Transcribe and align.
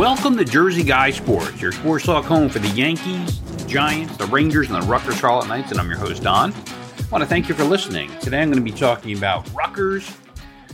Welcome 0.00 0.38
to 0.38 0.46
Jersey 0.46 0.82
Guy 0.82 1.10
Sports, 1.10 1.60
your 1.60 1.72
sports 1.72 2.06
talk 2.06 2.24
home 2.24 2.48
for 2.48 2.58
the 2.58 2.68
Yankees, 2.68 3.38
the 3.42 3.68
Giants, 3.68 4.16
the 4.16 4.24
Rangers, 4.24 4.70
and 4.70 4.82
the 4.82 4.86
Rutgers 4.86 5.16
Scarlet 5.16 5.46
Knights, 5.46 5.72
and 5.72 5.78
I'm 5.78 5.90
your 5.90 5.98
host, 5.98 6.22
Don. 6.22 6.54
I 6.54 7.08
want 7.12 7.20
to 7.20 7.28
thank 7.28 7.50
you 7.50 7.54
for 7.54 7.64
listening. 7.64 8.10
Today 8.20 8.40
I'm 8.40 8.50
going 8.50 8.64
to 8.64 8.72
be 8.72 8.74
talking 8.74 9.14
about 9.14 9.46
Rutgers 9.52 10.10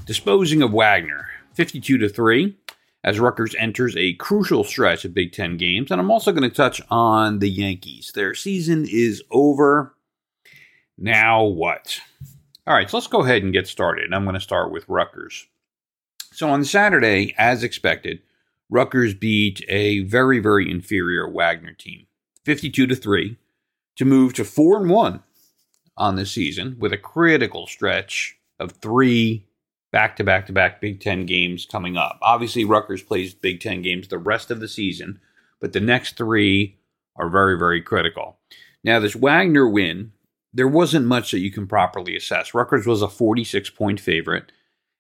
disposing 0.05 0.63
of 0.63 0.73
Wagner 0.73 1.27
52 1.55 1.99
to 1.99 2.09
3 2.09 2.57
as 3.03 3.19
Rutgers 3.19 3.57
enters 3.59 3.97
a 3.97 4.13
crucial 4.13 4.63
stretch 4.63 5.05
of 5.05 5.13
Big 5.13 5.33
Ten 5.33 5.57
games. 5.57 5.91
And 5.91 6.01
I'm 6.01 6.13
also 6.13 6.31
going 6.31 6.49
to 6.49 6.57
touch 6.57 6.81
on 6.89 7.41
the 7.41 7.51
Yankees. 7.51 8.13
Their 8.15 8.33
season 8.33 8.87
is 8.89 9.25
over. 9.33 9.97
Now 10.97 11.43
what? 11.43 11.99
All 12.65 12.75
right, 12.75 12.89
so 12.89 12.99
let's 12.99 13.09
go 13.09 13.25
ahead 13.25 13.43
and 13.43 13.53
get 13.53 13.67
started. 13.67 14.05
And 14.05 14.15
I'm 14.15 14.23
going 14.23 14.35
to 14.35 14.41
start 14.41 14.71
with 14.71 14.89
Rutgers. 14.89 15.49
So 16.33 16.49
on 16.49 16.63
Saturday, 16.65 17.35
as 17.37 17.65
expected, 17.65 18.21
Rutgers 18.69 19.15
beat 19.15 19.65
a 19.69 20.01
very, 20.01 20.39
very 20.39 20.71
inferior 20.71 21.29
Wagner 21.29 21.73
team, 21.73 22.07
52 22.45 22.87
to 22.87 22.97
3, 22.97 23.37
to 23.97 24.05
move 24.05 24.35
to 24.35 24.45
4 24.45 24.83
and 24.83 24.91
1 24.91 25.23
on 25.97 26.17
this 26.17 26.33
season 26.33 26.77
with 26.79 26.93
a 26.93 26.99
critical 26.99 27.67
stretch 27.67 28.39
of 28.59 28.73
three 28.73 29.47
back 29.93 30.17
to 30.17 30.25
back 30.25 30.47
to 30.47 30.53
back 30.53 30.81
Big 30.81 31.01
Ten 31.01 31.25
games 31.27 31.67
coming 31.67 31.97
up. 31.97 32.19
Obviously, 32.21 32.65
Rutgers 32.65 33.03
plays 33.03 33.35
Big 33.35 33.61
Ten 33.61 33.83
games 33.83 34.09
the 34.09 34.19
rest 34.19 34.51
of 34.51 34.61
the 34.61 34.69
season, 34.69 35.21
but 35.61 35.73
the 35.73 35.81
next 35.81 36.17
three 36.17 36.77
are 37.17 37.31
very, 37.31 37.59
very 37.59 37.81
critical. 37.81 38.39
Now, 38.85 39.01
this 39.01 39.17
Wagner 39.17 39.69
win, 39.69 40.13
there 40.53 40.69
wasn't 40.69 41.07
much 41.07 41.31
that 41.31 41.39
you 41.39 41.51
can 41.51 41.67
properly 41.67 42.17
assess. 42.17 42.55
Rutgers 42.55 42.87
was 42.87 43.03
a 43.03 43.09
46 43.09 43.71
point 43.71 44.01
favorite, 44.01 44.53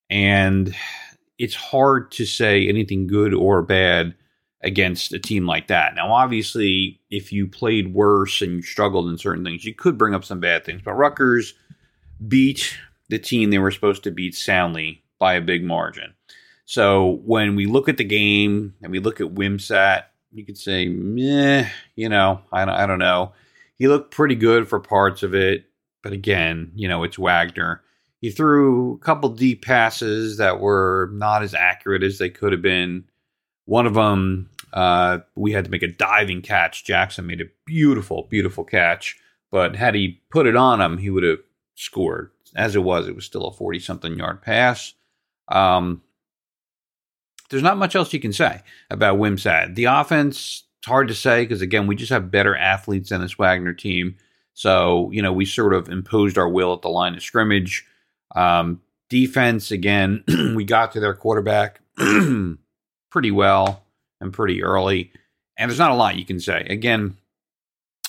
and 0.08 0.74
it's 1.38 1.54
hard 1.54 2.10
to 2.12 2.24
say 2.24 2.68
anything 2.68 3.06
good 3.06 3.34
or 3.34 3.62
bad 3.62 4.14
against 4.62 5.12
a 5.12 5.18
team 5.18 5.46
like 5.46 5.68
that. 5.68 5.94
Now, 5.94 6.12
obviously, 6.12 7.00
if 7.10 7.32
you 7.32 7.46
played 7.46 7.94
worse 7.94 8.42
and 8.42 8.52
you 8.52 8.62
struggled 8.62 9.08
in 9.08 9.18
certain 9.18 9.44
things, 9.44 9.64
you 9.64 9.74
could 9.74 9.98
bring 9.98 10.14
up 10.14 10.24
some 10.24 10.40
bad 10.40 10.64
things. 10.64 10.82
But 10.84 10.94
Rutgers 10.94 11.54
beat 12.26 12.76
the 13.08 13.18
team 13.18 13.50
they 13.50 13.58
were 13.58 13.70
supposed 13.70 14.02
to 14.04 14.10
beat 14.10 14.34
soundly 14.34 15.04
by 15.18 15.34
a 15.34 15.40
big 15.40 15.62
margin. 15.62 16.14
So 16.64 17.20
when 17.24 17.54
we 17.54 17.66
look 17.66 17.88
at 17.88 17.96
the 17.96 18.04
game 18.04 18.74
and 18.82 18.90
we 18.90 18.98
look 18.98 19.20
at 19.20 19.34
Wimsatt, 19.34 20.04
you 20.32 20.44
could 20.44 20.58
say, 20.58 20.88
meh, 20.88 21.68
you 21.94 22.08
know, 22.08 22.40
I, 22.52 22.62
I 22.62 22.86
don't 22.86 22.98
know. 22.98 23.32
He 23.76 23.88
looked 23.88 24.10
pretty 24.10 24.34
good 24.34 24.68
for 24.68 24.80
parts 24.80 25.22
of 25.22 25.34
it. 25.34 25.66
But 26.02 26.12
again, 26.12 26.72
you 26.74 26.88
know, 26.88 27.02
it's 27.04 27.18
Wagner. 27.18 27.82
He 28.26 28.32
threw 28.32 28.94
a 28.94 28.98
couple 28.98 29.28
deep 29.28 29.64
passes 29.64 30.38
that 30.38 30.58
were 30.58 31.10
not 31.12 31.44
as 31.44 31.54
accurate 31.54 32.02
as 32.02 32.18
they 32.18 32.28
could 32.28 32.50
have 32.50 32.60
been. 32.60 33.04
One 33.66 33.86
of 33.86 33.94
them, 33.94 34.50
uh, 34.72 35.18
we 35.36 35.52
had 35.52 35.66
to 35.66 35.70
make 35.70 35.84
a 35.84 35.92
diving 35.92 36.42
catch. 36.42 36.84
Jackson 36.84 37.28
made 37.28 37.40
a 37.40 37.50
beautiful, 37.66 38.26
beautiful 38.28 38.64
catch, 38.64 39.16
but 39.52 39.76
had 39.76 39.94
he 39.94 40.20
put 40.28 40.48
it 40.48 40.56
on 40.56 40.80
him, 40.80 40.98
he 40.98 41.08
would 41.08 41.22
have 41.22 41.38
scored. 41.76 42.32
As 42.56 42.74
it 42.74 42.82
was, 42.82 43.06
it 43.06 43.14
was 43.14 43.24
still 43.24 43.46
a 43.46 43.52
40 43.52 43.78
something 43.78 44.18
yard 44.18 44.42
pass. 44.42 44.94
Um, 45.46 46.02
there's 47.48 47.62
not 47.62 47.78
much 47.78 47.94
else 47.94 48.12
you 48.12 48.18
can 48.18 48.32
say 48.32 48.60
about 48.90 49.20
Wimsatt. 49.20 49.76
The 49.76 49.84
offense, 49.84 50.64
it's 50.80 50.88
hard 50.88 51.06
to 51.06 51.14
say 51.14 51.44
because, 51.44 51.62
again, 51.62 51.86
we 51.86 51.94
just 51.94 52.10
have 52.10 52.32
better 52.32 52.56
athletes 52.56 53.10
than 53.10 53.20
this 53.20 53.38
Wagner 53.38 53.72
team. 53.72 54.16
So, 54.52 55.12
you 55.12 55.22
know, 55.22 55.32
we 55.32 55.44
sort 55.44 55.74
of 55.74 55.88
imposed 55.88 56.36
our 56.36 56.48
will 56.48 56.74
at 56.74 56.82
the 56.82 56.88
line 56.88 57.14
of 57.14 57.22
scrimmage. 57.22 57.86
Um, 58.34 58.82
defense, 59.08 59.70
again, 59.70 60.24
we 60.56 60.64
got 60.64 60.92
to 60.92 61.00
their 61.00 61.14
quarterback 61.14 61.80
pretty 63.10 63.30
well 63.30 63.82
and 64.20 64.32
pretty 64.32 64.62
early. 64.62 65.12
And 65.56 65.70
there's 65.70 65.78
not 65.78 65.90
a 65.90 65.94
lot 65.94 66.16
you 66.16 66.24
can 66.24 66.40
say. 66.40 66.66
Again, 66.68 67.16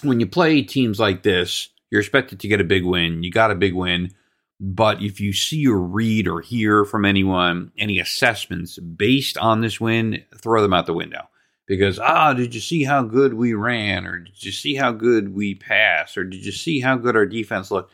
when 0.01 0.19
you 0.19 0.27
play 0.27 0.61
teams 0.61 0.99
like 0.99 1.23
this, 1.23 1.69
you're 1.89 2.01
expected 2.01 2.39
to 2.41 2.47
get 2.47 2.61
a 2.61 2.65
big 2.65 2.83
win. 2.83 3.23
You 3.23 3.31
got 3.31 3.51
a 3.51 3.55
big 3.55 3.73
win. 3.73 4.13
But 4.59 5.01
if 5.03 5.19
you 5.19 5.33
see 5.33 5.67
or 5.67 5.79
read 5.79 6.27
or 6.27 6.41
hear 6.41 6.83
from 6.83 7.05
anyone 7.05 7.71
any 7.77 7.99
assessments 7.99 8.79
based 8.79 9.37
on 9.37 9.61
this 9.61 9.79
win, 9.79 10.23
throw 10.35 10.61
them 10.61 10.73
out 10.73 10.87
the 10.87 10.93
window. 10.93 11.29
Because, 11.67 11.99
ah, 11.99 12.33
did 12.33 12.55
you 12.55 12.61
see 12.61 12.83
how 12.83 13.03
good 13.03 13.33
we 13.33 13.53
ran? 13.53 14.05
Or 14.07 14.19
did 14.19 14.43
you 14.43 14.51
see 14.51 14.75
how 14.75 14.93
good 14.93 15.35
we 15.35 15.53
passed? 15.53 16.17
Or 16.17 16.23
did 16.23 16.45
you 16.45 16.51
see 16.51 16.79
how 16.79 16.95
good 16.95 17.15
our 17.15 17.25
defense 17.25 17.69
looked? 17.69 17.93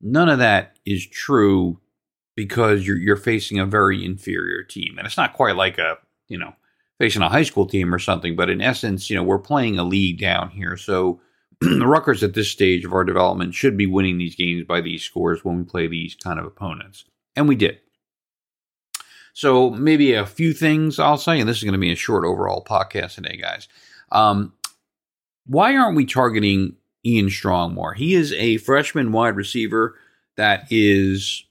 None 0.00 0.28
of 0.28 0.38
that 0.38 0.78
is 0.84 1.06
true 1.06 1.80
because 2.36 2.86
you're 2.86 2.96
you're 2.96 3.16
facing 3.16 3.58
a 3.58 3.66
very 3.66 4.04
inferior 4.04 4.62
team, 4.62 4.96
and 4.96 5.06
it's 5.06 5.16
not 5.16 5.34
quite 5.34 5.56
like 5.56 5.78
a 5.78 5.98
you 6.28 6.38
know 6.38 6.54
facing 6.98 7.22
a 7.22 7.28
high 7.28 7.42
school 7.42 7.66
team 7.66 7.92
or 7.94 7.98
something. 7.98 8.36
But 8.36 8.50
in 8.50 8.60
essence, 8.60 9.10
you 9.10 9.16
know 9.16 9.22
we're 9.22 9.38
playing 9.38 9.78
a 9.78 9.84
league 9.84 10.20
down 10.20 10.50
here, 10.50 10.76
so 10.76 11.20
the 11.60 11.86
Rutgers 11.86 12.22
at 12.22 12.34
this 12.34 12.50
stage 12.50 12.84
of 12.84 12.92
our 12.92 13.04
development 13.04 13.54
should 13.54 13.76
be 13.76 13.86
winning 13.86 14.18
these 14.18 14.36
games 14.36 14.64
by 14.64 14.80
these 14.80 15.02
scores 15.02 15.44
when 15.44 15.58
we 15.58 15.64
play 15.64 15.88
these 15.88 16.14
kind 16.14 16.38
of 16.38 16.46
opponents, 16.46 17.04
and 17.34 17.48
we 17.48 17.56
did. 17.56 17.80
So 19.34 19.70
maybe 19.70 20.14
a 20.14 20.26
few 20.26 20.52
things 20.52 20.98
I'll 20.98 21.16
say, 21.16 21.38
and 21.38 21.48
this 21.48 21.58
is 21.58 21.64
going 21.64 21.72
to 21.72 21.78
be 21.78 21.92
a 21.92 21.96
short 21.96 22.24
overall 22.24 22.64
podcast 22.64 23.14
today, 23.14 23.36
guys. 23.36 23.68
Um, 24.10 24.52
why 25.46 25.76
aren't 25.76 25.96
we 25.96 26.06
targeting 26.06 26.76
Ian 27.16 27.30
Strong 27.30 27.74
more. 27.74 27.94
He 27.94 28.14
is 28.14 28.32
a 28.34 28.58
freshman 28.58 29.12
wide 29.12 29.36
receiver 29.36 29.96
that 30.36 30.66
is, 30.70 31.44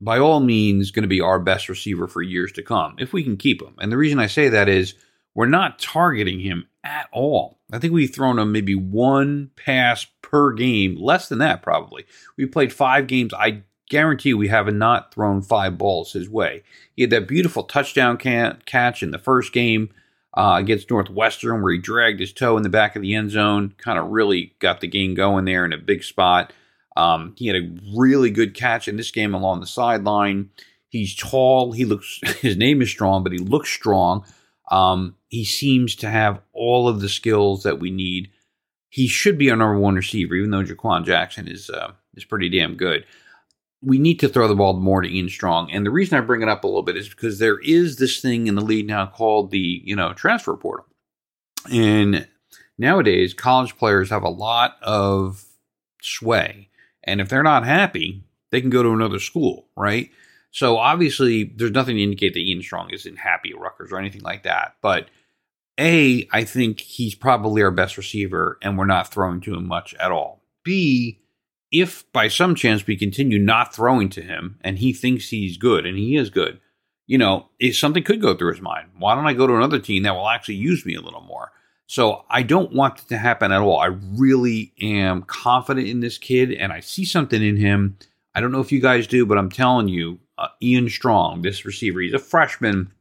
by 0.00 0.18
all 0.18 0.40
means, 0.40 0.90
going 0.90 1.02
to 1.02 1.08
be 1.08 1.20
our 1.20 1.38
best 1.38 1.68
receiver 1.68 2.08
for 2.08 2.22
years 2.22 2.52
to 2.52 2.62
come 2.62 2.96
if 2.98 3.12
we 3.12 3.22
can 3.22 3.36
keep 3.36 3.62
him. 3.62 3.74
And 3.78 3.92
the 3.92 3.96
reason 3.96 4.18
I 4.18 4.26
say 4.26 4.48
that 4.48 4.68
is 4.68 4.94
we're 5.34 5.46
not 5.46 5.78
targeting 5.78 6.40
him 6.40 6.66
at 6.82 7.08
all. 7.12 7.58
I 7.72 7.78
think 7.78 7.92
we've 7.92 8.14
thrown 8.14 8.38
him 8.38 8.52
maybe 8.52 8.74
one 8.74 9.50
pass 9.56 10.06
per 10.22 10.52
game, 10.52 10.96
less 10.96 11.28
than 11.28 11.38
that 11.38 11.62
probably. 11.62 12.04
We 12.36 12.46
played 12.46 12.72
five 12.72 13.06
games. 13.06 13.32
I 13.34 13.62
guarantee 13.88 14.34
we 14.34 14.48
have 14.48 14.72
not 14.72 15.12
thrown 15.12 15.42
five 15.42 15.76
balls 15.78 16.12
his 16.12 16.28
way. 16.28 16.62
He 16.94 17.02
had 17.02 17.10
that 17.10 17.28
beautiful 17.28 17.64
touchdown 17.64 18.16
catch 18.16 19.02
in 19.02 19.10
the 19.10 19.18
first 19.18 19.52
game 19.52 19.90
uh, 20.36 20.56
against 20.58 20.90
Northwestern, 20.90 21.62
where 21.62 21.72
he 21.72 21.78
dragged 21.78 22.20
his 22.20 22.32
toe 22.32 22.56
in 22.56 22.62
the 22.62 22.68
back 22.68 22.96
of 22.96 23.02
the 23.02 23.14
end 23.14 23.30
zone, 23.30 23.74
kind 23.78 23.98
of 23.98 24.10
really 24.10 24.54
got 24.58 24.80
the 24.80 24.88
game 24.88 25.14
going 25.14 25.44
there 25.44 25.64
in 25.64 25.72
a 25.72 25.78
big 25.78 26.02
spot. 26.02 26.52
Um, 26.96 27.34
he 27.36 27.46
had 27.46 27.56
a 27.56 27.70
really 27.96 28.30
good 28.30 28.54
catch 28.54 28.88
in 28.88 28.96
this 28.96 29.10
game 29.10 29.34
along 29.34 29.60
the 29.60 29.66
sideline. 29.66 30.50
He's 30.88 31.14
tall. 31.14 31.72
He 31.72 31.84
looks. 31.84 32.20
His 32.40 32.56
name 32.56 32.82
is 32.82 32.90
strong, 32.90 33.22
but 33.22 33.32
he 33.32 33.38
looks 33.38 33.70
strong. 33.70 34.24
Um, 34.70 35.16
he 35.28 35.44
seems 35.44 35.96
to 35.96 36.10
have 36.10 36.40
all 36.52 36.88
of 36.88 37.00
the 37.00 37.08
skills 37.08 37.62
that 37.64 37.80
we 37.80 37.90
need. 37.90 38.30
He 38.88 39.08
should 39.08 39.36
be 39.36 39.50
our 39.50 39.56
number 39.56 39.78
one 39.78 39.96
receiver, 39.96 40.34
even 40.36 40.50
though 40.50 40.62
JaQuae 40.62 41.04
Jackson 41.04 41.48
is 41.48 41.68
uh, 41.68 41.92
is 42.14 42.24
pretty 42.24 42.48
damn 42.48 42.76
good 42.76 43.04
we 43.84 43.98
need 43.98 44.20
to 44.20 44.28
throw 44.28 44.48
the 44.48 44.54
ball 44.54 44.74
more 44.74 45.02
to 45.02 45.08
Ian 45.08 45.28
Strong. 45.28 45.70
And 45.70 45.84
the 45.84 45.90
reason 45.90 46.16
I 46.16 46.22
bring 46.22 46.42
it 46.42 46.48
up 46.48 46.64
a 46.64 46.66
little 46.66 46.82
bit 46.82 46.96
is 46.96 47.08
because 47.08 47.38
there 47.38 47.58
is 47.60 47.96
this 47.96 48.20
thing 48.20 48.46
in 48.46 48.54
the 48.54 48.64
league 48.64 48.86
now 48.86 49.06
called 49.06 49.50
the, 49.50 49.82
you 49.84 49.94
know, 49.94 50.12
transfer 50.14 50.56
portal. 50.56 50.86
And 51.70 52.26
nowadays, 52.78 53.34
college 53.34 53.76
players 53.76 54.10
have 54.10 54.22
a 54.22 54.28
lot 54.28 54.76
of 54.82 55.44
sway. 56.00 56.70
And 57.02 57.20
if 57.20 57.28
they're 57.28 57.42
not 57.42 57.66
happy, 57.66 58.24
they 58.50 58.60
can 58.60 58.70
go 58.70 58.82
to 58.82 58.92
another 58.92 59.18
school, 59.18 59.68
right? 59.76 60.10
So 60.50 60.78
obviously, 60.78 61.44
there's 61.44 61.72
nothing 61.72 61.96
to 61.96 62.02
indicate 62.02 62.34
that 62.34 62.40
Ian 62.40 62.62
Strong 62.62 62.90
isn't 62.90 63.16
happy 63.16 63.50
at 63.50 63.58
Rutgers 63.58 63.92
or 63.92 63.98
anything 63.98 64.22
like 64.22 64.44
that. 64.44 64.76
But 64.80 65.08
A, 65.78 66.28
I 66.32 66.44
think 66.44 66.80
he's 66.80 67.14
probably 67.14 67.62
our 67.62 67.72
best 67.72 67.96
receiver, 67.96 68.58
and 68.62 68.78
we're 68.78 68.86
not 68.86 69.12
throwing 69.12 69.40
to 69.42 69.54
him 69.54 69.66
much 69.66 69.94
at 69.94 70.12
all. 70.12 70.42
B, 70.62 71.20
if 71.80 72.10
by 72.12 72.28
some 72.28 72.54
chance 72.54 72.86
we 72.86 72.96
continue 72.96 73.38
not 73.38 73.74
throwing 73.74 74.08
to 74.10 74.22
him 74.22 74.58
and 74.62 74.78
he 74.78 74.92
thinks 74.92 75.28
he's 75.28 75.56
good 75.56 75.84
and 75.84 75.98
he 75.98 76.16
is 76.16 76.30
good, 76.30 76.60
you 77.06 77.18
know, 77.18 77.48
something 77.72 78.04
could 78.04 78.22
go 78.22 78.34
through 78.34 78.52
his 78.52 78.62
mind. 78.62 78.90
Why 78.98 79.14
don't 79.14 79.26
I 79.26 79.34
go 79.34 79.46
to 79.46 79.56
another 79.56 79.80
team 79.80 80.04
that 80.04 80.14
will 80.14 80.28
actually 80.28 80.54
use 80.54 80.86
me 80.86 80.94
a 80.94 81.00
little 81.00 81.20
more? 81.20 81.50
So 81.86 82.24
I 82.30 82.42
don't 82.42 82.72
want 82.72 83.00
it 83.00 83.08
to 83.08 83.18
happen 83.18 83.50
at 83.50 83.60
all. 83.60 83.78
I 83.78 83.86
really 83.86 84.72
am 84.80 85.22
confident 85.22 85.88
in 85.88 86.00
this 86.00 86.16
kid 86.16 86.52
and 86.52 86.72
I 86.72 86.78
see 86.80 87.04
something 87.04 87.42
in 87.42 87.56
him. 87.56 87.98
I 88.34 88.40
don't 88.40 88.52
know 88.52 88.60
if 88.60 88.72
you 88.72 88.80
guys 88.80 89.06
do, 89.06 89.26
but 89.26 89.36
I'm 89.36 89.50
telling 89.50 89.88
you, 89.88 90.20
uh, 90.38 90.48
Ian 90.62 90.88
Strong, 90.88 91.42
this 91.42 91.64
receiver, 91.64 92.00
he's 92.00 92.14
a 92.14 92.18
freshman. 92.18 92.92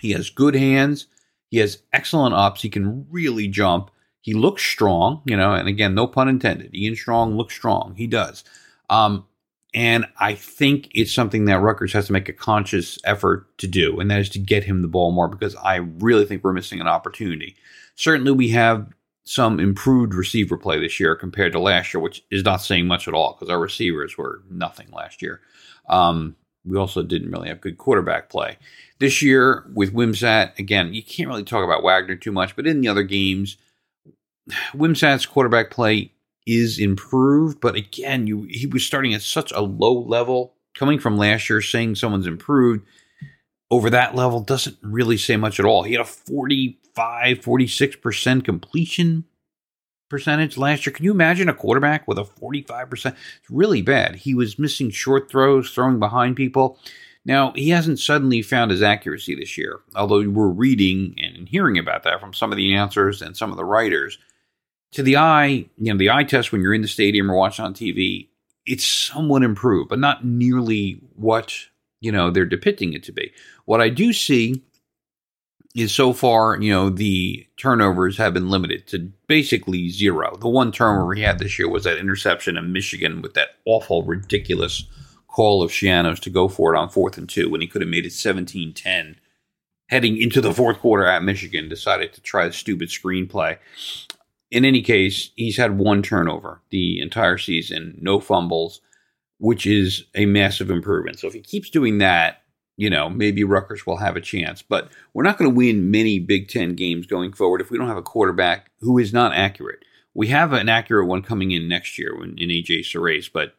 He 0.00 0.12
has 0.12 0.30
good 0.30 0.54
hands. 0.54 1.06
He 1.50 1.58
has 1.58 1.82
excellent 1.92 2.34
ups. 2.34 2.62
He 2.62 2.70
can 2.70 3.06
really 3.10 3.48
jump. 3.48 3.90
He 4.20 4.34
looks 4.34 4.62
strong, 4.62 5.22
you 5.24 5.36
know, 5.36 5.54
and 5.54 5.68
again, 5.68 5.94
no 5.94 6.06
pun 6.06 6.28
intended. 6.28 6.74
Ian 6.74 6.96
Strong 6.96 7.36
looks 7.36 7.54
strong. 7.54 7.94
He 7.96 8.06
does. 8.06 8.44
Um, 8.90 9.26
and 9.74 10.06
I 10.18 10.34
think 10.34 10.88
it's 10.92 11.12
something 11.12 11.44
that 11.44 11.60
Rutgers 11.60 11.92
has 11.92 12.06
to 12.06 12.12
make 12.12 12.28
a 12.28 12.32
conscious 12.32 12.98
effort 13.04 13.46
to 13.58 13.66
do, 13.66 14.00
and 14.00 14.10
that 14.10 14.20
is 14.20 14.30
to 14.30 14.38
get 14.38 14.64
him 14.64 14.82
the 14.82 14.88
ball 14.88 15.12
more 15.12 15.28
because 15.28 15.54
I 15.56 15.76
really 15.76 16.24
think 16.24 16.42
we're 16.42 16.52
missing 16.52 16.80
an 16.80 16.88
opportunity. 16.88 17.56
Certainly, 17.94 18.32
we 18.32 18.48
have 18.50 18.92
some 19.24 19.60
improved 19.60 20.14
receiver 20.14 20.56
play 20.56 20.80
this 20.80 20.98
year 20.98 21.14
compared 21.14 21.52
to 21.52 21.60
last 21.60 21.92
year, 21.92 22.00
which 22.00 22.24
is 22.30 22.44
not 22.44 22.62
saying 22.62 22.86
much 22.86 23.06
at 23.06 23.12
all 23.12 23.34
because 23.34 23.50
our 23.50 23.60
receivers 23.60 24.16
were 24.16 24.42
nothing 24.50 24.88
last 24.90 25.20
year. 25.20 25.42
Um, 25.88 26.34
we 26.64 26.78
also 26.78 27.02
didn't 27.02 27.30
really 27.30 27.48
have 27.48 27.60
good 27.60 27.76
quarterback 27.76 28.30
play. 28.30 28.56
This 29.00 29.20
year 29.20 29.70
with 29.74 29.92
Wimsatt, 29.92 30.58
again, 30.58 30.94
you 30.94 31.02
can't 31.02 31.28
really 31.28 31.44
talk 31.44 31.62
about 31.62 31.82
Wagner 31.82 32.16
too 32.16 32.32
much, 32.32 32.56
but 32.56 32.66
in 32.66 32.80
the 32.80 32.88
other 32.88 33.02
games, 33.02 33.58
Wimsatt's 34.74 35.26
quarterback 35.26 35.70
play 35.70 36.12
is 36.46 36.78
improved, 36.78 37.60
but 37.60 37.74
again, 37.74 38.26
you 38.26 38.46
he 38.48 38.66
was 38.66 38.84
starting 38.84 39.14
at 39.14 39.22
such 39.22 39.52
a 39.52 39.60
low 39.60 40.00
level. 40.00 40.54
Coming 40.74 40.98
from 41.00 41.18
last 41.18 41.50
year, 41.50 41.60
saying 41.60 41.96
someone's 41.96 42.26
improved 42.26 42.86
over 43.70 43.90
that 43.90 44.14
level 44.14 44.40
doesn't 44.40 44.78
really 44.82 45.16
say 45.16 45.36
much 45.36 45.58
at 45.58 45.66
all. 45.66 45.82
He 45.82 45.92
had 45.92 46.00
a 46.00 46.04
45, 46.04 47.40
46% 47.40 48.44
completion 48.44 49.24
percentage 50.08 50.56
last 50.56 50.86
year. 50.86 50.92
Can 50.92 51.04
you 51.04 51.10
imagine 51.10 51.48
a 51.48 51.54
quarterback 51.54 52.08
with 52.08 52.18
a 52.18 52.22
45%? 52.22 52.92
It's 52.92 53.50
really 53.50 53.82
bad. 53.82 54.16
He 54.16 54.34
was 54.34 54.58
missing 54.58 54.90
short 54.90 55.30
throws, 55.30 55.70
throwing 55.70 55.98
behind 55.98 56.36
people. 56.36 56.78
Now, 57.24 57.52
he 57.54 57.70
hasn't 57.70 57.98
suddenly 57.98 58.40
found 58.40 58.70
his 58.70 58.80
accuracy 58.80 59.34
this 59.34 59.58
year, 59.58 59.80
although 59.94 60.26
we're 60.28 60.48
reading 60.48 61.14
and 61.18 61.48
hearing 61.48 61.76
about 61.76 62.04
that 62.04 62.20
from 62.20 62.32
some 62.32 62.52
of 62.52 62.56
the 62.56 62.72
announcers 62.72 63.20
and 63.20 63.36
some 63.36 63.50
of 63.50 63.58
the 63.58 63.66
writers 63.66 64.16
to 64.92 65.02
the 65.02 65.16
eye, 65.16 65.66
you 65.76 65.92
know, 65.92 65.98
the 65.98 66.10
eye 66.10 66.24
test 66.24 66.52
when 66.52 66.60
you're 66.60 66.74
in 66.74 66.82
the 66.82 66.88
stadium 66.88 67.30
or 67.30 67.36
watching 67.36 67.64
on 67.64 67.74
TV, 67.74 68.28
it's 68.66 68.86
somewhat 68.86 69.42
improved, 69.42 69.88
but 69.88 69.98
not 69.98 70.24
nearly 70.24 71.00
what, 71.14 71.54
you 72.00 72.12
know, 72.12 72.30
they're 72.30 72.46
depicting 72.46 72.92
it 72.92 73.02
to 73.04 73.12
be. 73.12 73.32
What 73.64 73.80
I 73.80 73.88
do 73.88 74.12
see 74.12 74.62
is 75.74 75.94
so 75.94 76.12
far, 76.12 76.60
you 76.60 76.72
know, 76.72 76.90
the 76.90 77.46
turnovers 77.56 78.16
have 78.16 78.34
been 78.34 78.50
limited 78.50 78.86
to 78.88 79.10
basically 79.26 79.90
zero. 79.90 80.36
The 80.36 80.48
one 80.48 80.72
turnover 80.72 81.14
he 81.14 81.22
had 81.22 81.38
this 81.38 81.58
year 81.58 81.68
was 81.68 81.84
that 81.84 81.98
interception 81.98 82.56
in 82.56 82.72
Michigan 82.72 83.22
with 83.22 83.34
that 83.34 83.56
awful, 83.64 84.02
ridiculous 84.02 84.84
call 85.28 85.62
of 85.62 85.70
Schiano's 85.70 86.20
to 86.20 86.30
go 86.30 86.48
for 86.48 86.74
it 86.74 86.78
on 86.78 86.88
fourth 86.88 87.18
and 87.18 87.28
two 87.28 87.48
when 87.48 87.60
he 87.60 87.66
could 87.66 87.82
have 87.82 87.90
made 87.90 88.06
it 88.06 88.12
17 88.12 88.72
10 88.72 89.16
heading 89.88 90.20
into 90.20 90.40
the 90.40 90.52
fourth 90.52 90.78
quarter 90.80 91.06
at 91.06 91.22
Michigan, 91.22 91.68
decided 91.68 92.12
to 92.12 92.20
try 92.20 92.46
the 92.46 92.52
stupid 92.52 92.88
screenplay 92.88 93.58
in 94.50 94.64
any 94.64 94.82
case, 94.82 95.30
he's 95.36 95.56
had 95.56 95.78
one 95.78 96.02
turnover 96.02 96.62
the 96.70 97.00
entire 97.00 97.38
season, 97.38 97.98
no 98.00 98.20
fumbles, 98.20 98.80
which 99.38 99.66
is 99.66 100.04
a 100.14 100.26
massive 100.26 100.70
improvement. 100.70 101.18
So 101.18 101.26
if 101.26 101.34
he 101.34 101.40
keeps 101.40 101.70
doing 101.70 101.98
that, 101.98 102.42
you 102.76 102.88
know, 102.88 103.10
maybe 103.10 103.44
Rutgers 103.44 103.86
will 103.86 103.96
have 103.96 104.16
a 104.16 104.20
chance. 104.20 104.62
But 104.62 104.90
we're 105.12 105.24
not 105.24 105.36
going 105.36 105.50
to 105.50 105.56
win 105.56 105.90
many 105.90 106.18
Big 106.18 106.48
Ten 106.48 106.74
games 106.74 107.06
going 107.06 107.32
forward 107.32 107.60
if 107.60 107.70
we 107.70 107.76
don't 107.76 107.88
have 107.88 107.96
a 107.96 108.02
quarterback 108.02 108.70
who 108.80 108.98
is 108.98 109.12
not 109.12 109.34
accurate. 109.34 109.84
We 110.14 110.28
have 110.28 110.52
an 110.52 110.68
accurate 110.68 111.08
one 111.08 111.22
coming 111.22 111.50
in 111.50 111.68
next 111.68 111.98
year 111.98 112.14
in, 112.22 112.38
in 112.38 112.48
AJ 112.48 112.80
Surace, 112.80 113.30
but 113.32 113.54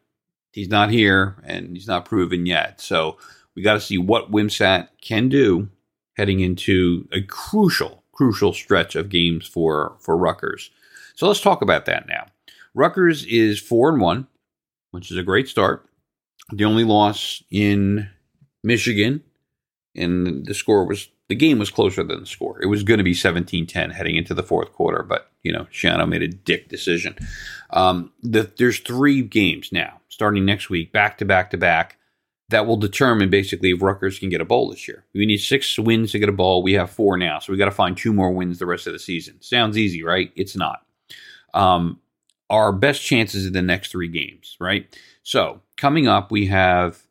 he's 0.52 0.68
not 0.68 0.90
here 0.90 1.36
and 1.44 1.76
he's 1.76 1.86
not 1.86 2.04
proven 2.06 2.46
yet. 2.46 2.80
So 2.80 3.18
we 3.54 3.62
got 3.62 3.74
to 3.74 3.80
see 3.80 3.98
what 3.98 4.32
Wimsatt 4.32 4.88
can 5.00 5.28
do 5.28 5.68
heading 6.16 6.40
into 6.40 7.08
a 7.12 7.22
crucial, 7.22 8.04
crucial 8.12 8.52
stretch 8.52 8.96
of 8.96 9.08
games 9.08 9.46
for 9.46 9.96
for 10.00 10.16
Rutgers. 10.16 10.70
So 11.20 11.28
let's 11.28 11.42
talk 11.42 11.60
about 11.60 11.84
that 11.84 12.08
now. 12.08 12.28
Rutgers 12.72 13.26
is 13.26 13.60
four 13.60 13.90
and 13.90 14.00
one, 14.00 14.26
which 14.90 15.10
is 15.10 15.18
a 15.18 15.22
great 15.22 15.48
start. 15.48 15.86
The 16.50 16.64
only 16.64 16.82
loss 16.82 17.42
in 17.50 18.08
Michigan, 18.64 19.22
and 19.94 20.46
the 20.46 20.54
score 20.54 20.86
was 20.86 21.10
the 21.28 21.34
game 21.34 21.58
was 21.58 21.68
closer 21.68 22.02
than 22.02 22.20
the 22.20 22.26
score. 22.26 22.58
It 22.62 22.68
was 22.68 22.84
going 22.84 22.96
to 22.96 23.04
be 23.04 23.12
17-10 23.12 23.92
heading 23.92 24.16
into 24.16 24.32
the 24.32 24.42
fourth 24.42 24.72
quarter, 24.72 25.02
but 25.02 25.30
you 25.42 25.52
know, 25.52 25.66
Schiano 25.70 26.08
made 26.08 26.22
a 26.22 26.28
dick 26.28 26.70
decision. 26.70 27.14
Um, 27.68 28.14
the, 28.22 28.50
there's 28.56 28.78
three 28.78 29.20
games 29.20 29.72
now, 29.72 30.00
starting 30.08 30.46
next 30.46 30.70
week, 30.70 30.90
back 30.90 31.18
to 31.18 31.26
back 31.26 31.50
to 31.50 31.58
back, 31.58 31.98
that 32.48 32.66
will 32.66 32.78
determine 32.78 33.28
basically 33.28 33.72
if 33.72 33.82
Rutgers 33.82 34.18
can 34.18 34.30
get 34.30 34.40
a 34.40 34.46
bowl 34.46 34.70
this 34.70 34.88
year. 34.88 35.04
We 35.12 35.26
need 35.26 35.36
six 35.36 35.78
wins 35.78 36.12
to 36.12 36.18
get 36.18 36.30
a 36.30 36.32
bowl. 36.32 36.62
We 36.62 36.72
have 36.72 36.88
four 36.88 37.18
now, 37.18 37.40
so 37.40 37.52
we 37.52 37.58
got 37.58 37.66
to 37.66 37.72
find 37.72 37.94
two 37.94 38.14
more 38.14 38.32
wins 38.32 38.58
the 38.58 38.64
rest 38.64 38.86
of 38.86 38.94
the 38.94 38.98
season. 38.98 39.42
Sounds 39.42 39.76
easy, 39.76 40.02
right? 40.02 40.32
It's 40.34 40.56
not 40.56 40.86
um, 41.54 42.00
our 42.48 42.72
best 42.72 43.02
chances 43.02 43.46
in 43.46 43.52
the 43.52 43.62
next 43.62 43.92
three 43.92 44.08
games, 44.08 44.56
right? 44.60 44.94
So 45.22 45.60
coming 45.76 46.08
up, 46.08 46.30
we 46.30 46.46
have 46.46 47.02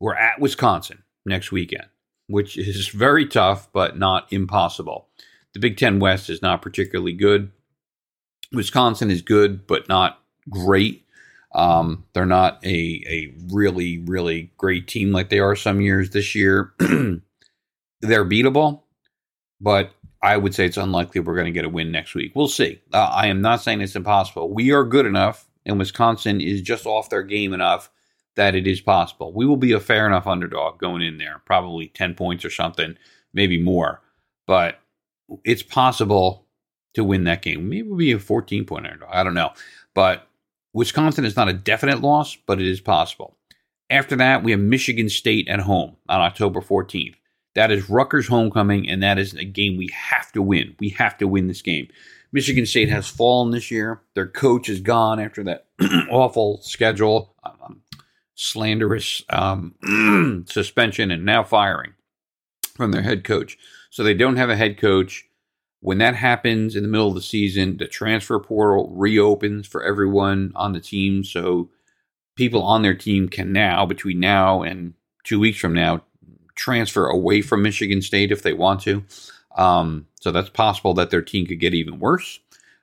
we're 0.00 0.14
at 0.14 0.40
Wisconsin 0.40 1.02
next 1.26 1.50
weekend, 1.52 1.86
which 2.28 2.56
is 2.56 2.88
very 2.94 3.26
tough 3.26 3.68
but 3.72 3.98
not 3.98 4.32
impossible. 4.32 5.08
The 5.52 5.60
Big 5.60 5.76
Ten 5.76 5.98
West 5.98 6.30
is 6.30 6.42
not 6.42 6.62
particularly 6.62 7.12
good. 7.12 7.50
Wisconsin 8.52 9.10
is 9.10 9.22
good 9.22 9.66
but 9.66 9.88
not 9.88 10.20
great. 10.48 11.04
Um, 11.54 12.04
they're 12.12 12.26
not 12.26 12.64
a 12.64 13.04
a 13.08 13.34
really 13.52 13.98
really 13.98 14.52
great 14.56 14.88
team 14.88 15.12
like 15.12 15.28
they 15.28 15.38
are 15.38 15.56
some 15.56 15.80
years. 15.80 16.10
This 16.10 16.34
year, 16.34 16.72
they're 16.78 18.24
beatable, 18.24 18.82
but 19.60 19.92
I 20.24 20.38
would 20.38 20.54
say 20.54 20.64
it's 20.64 20.78
unlikely 20.78 21.20
we're 21.20 21.34
going 21.34 21.44
to 21.44 21.52
get 21.52 21.66
a 21.66 21.68
win 21.68 21.92
next 21.92 22.14
week. 22.14 22.32
We'll 22.34 22.48
see. 22.48 22.80
Uh, 22.94 23.10
I 23.12 23.26
am 23.26 23.42
not 23.42 23.60
saying 23.60 23.82
it's 23.82 23.94
impossible. 23.94 24.50
We 24.50 24.72
are 24.72 24.82
good 24.82 25.04
enough, 25.04 25.46
and 25.66 25.78
Wisconsin 25.78 26.40
is 26.40 26.62
just 26.62 26.86
off 26.86 27.10
their 27.10 27.22
game 27.22 27.52
enough 27.52 27.90
that 28.34 28.54
it 28.54 28.66
is 28.66 28.80
possible. 28.80 29.34
We 29.34 29.44
will 29.44 29.58
be 29.58 29.72
a 29.72 29.80
fair 29.80 30.06
enough 30.06 30.26
underdog 30.26 30.78
going 30.78 31.02
in 31.02 31.18
there, 31.18 31.42
probably 31.44 31.88
10 31.88 32.14
points 32.14 32.42
or 32.42 32.48
something, 32.48 32.96
maybe 33.34 33.60
more. 33.60 34.00
But 34.46 34.80
it's 35.44 35.62
possible 35.62 36.46
to 36.94 37.04
win 37.04 37.24
that 37.24 37.42
game. 37.42 37.68
Maybe 37.68 37.86
we'll 37.88 37.98
be 37.98 38.12
a 38.12 38.18
14 38.18 38.64
point 38.64 38.86
underdog. 38.86 39.10
I 39.12 39.24
don't 39.24 39.34
know. 39.34 39.52
But 39.92 40.26
Wisconsin 40.72 41.26
is 41.26 41.36
not 41.36 41.50
a 41.50 41.52
definite 41.52 42.00
loss, 42.00 42.34
but 42.46 42.62
it 42.62 42.66
is 42.66 42.80
possible. 42.80 43.36
After 43.90 44.16
that, 44.16 44.42
we 44.42 44.52
have 44.52 44.60
Michigan 44.60 45.10
State 45.10 45.48
at 45.48 45.60
home 45.60 45.96
on 46.08 46.22
October 46.22 46.62
14th. 46.62 47.16
That 47.54 47.70
is 47.70 47.88
Rutgers 47.88 48.28
homecoming, 48.28 48.88
and 48.88 49.02
that 49.02 49.18
is 49.18 49.34
a 49.34 49.44
game 49.44 49.76
we 49.76 49.90
have 49.92 50.32
to 50.32 50.42
win. 50.42 50.74
We 50.80 50.90
have 50.90 51.16
to 51.18 51.28
win 51.28 51.46
this 51.46 51.62
game. 51.62 51.88
Michigan 52.32 52.66
State 52.66 52.88
has 52.88 53.06
fallen 53.06 53.52
this 53.52 53.70
year. 53.70 54.00
Their 54.14 54.26
coach 54.26 54.68
is 54.68 54.80
gone 54.80 55.20
after 55.20 55.44
that 55.44 55.66
awful 56.10 56.60
schedule, 56.62 57.32
um, 57.44 57.82
slanderous 58.34 59.22
um, 59.28 60.44
suspension, 60.48 61.12
and 61.12 61.24
now 61.24 61.44
firing 61.44 61.94
from 62.74 62.90
their 62.90 63.02
head 63.02 63.22
coach. 63.22 63.56
So 63.90 64.02
they 64.02 64.14
don't 64.14 64.36
have 64.36 64.50
a 64.50 64.56
head 64.56 64.78
coach. 64.78 65.24
When 65.78 65.98
that 65.98 66.16
happens 66.16 66.74
in 66.74 66.82
the 66.82 66.88
middle 66.88 67.08
of 67.08 67.14
the 67.14 67.22
season, 67.22 67.76
the 67.76 67.86
transfer 67.86 68.40
portal 68.40 68.90
reopens 68.96 69.68
for 69.68 69.84
everyone 69.84 70.50
on 70.56 70.72
the 70.72 70.80
team. 70.80 71.22
So 71.22 71.70
people 72.36 72.62
on 72.62 72.82
their 72.82 72.94
team 72.94 73.28
can 73.28 73.52
now, 73.52 73.86
between 73.86 74.18
now 74.18 74.62
and 74.62 74.94
two 75.22 75.38
weeks 75.38 75.58
from 75.58 75.74
now, 75.74 76.02
transfer 76.54 77.06
away 77.06 77.42
from 77.42 77.62
Michigan 77.62 78.02
State 78.02 78.32
if 78.32 78.42
they 78.42 78.52
want 78.52 78.80
to. 78.82 79.04
Um, 79.56 80.06
so 80.20 80.32
that's 80.32 80.50
possible 80.50 80.94
that 80.94 81.10
their 81.10 81.22
team 81.22 81.46
could 81.46 81.60
get 81.60 81.74
even 81.74 81.98
worse. 81.98 82.40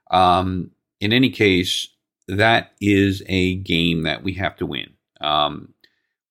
Um, 0.10 0.72
in 1.00 1.14
any 1.14 1.30
case, 1.30 1.88
that 2.28 2.74
is 2.80 3.24
a 3.28 3.56
game 3.56 4.04
that 4.04 4.24
we 4.24 4.34
have 4.34 4.56
to 4.58 4.66
win. 4.66 4.92
Um, 5.20 5.74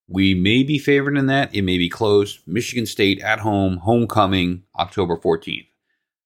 we 0.09 0.35
may 0.35 0.65
be 0.65 0.79
favored 0.79 1.17
in 1.17 1.27
that. 1.27 1.55
It 1.55 1.63
may 1.63 1.79
be 1.79 1.89
close. 1.89 2.41
Michigan 2.47 2.87
State 2.87 3.21
at 3.21 3.39
home, 3.39 3.77
homecoming, 3.79 4.65
October 4.79 5.17
14th. 5.17 5.67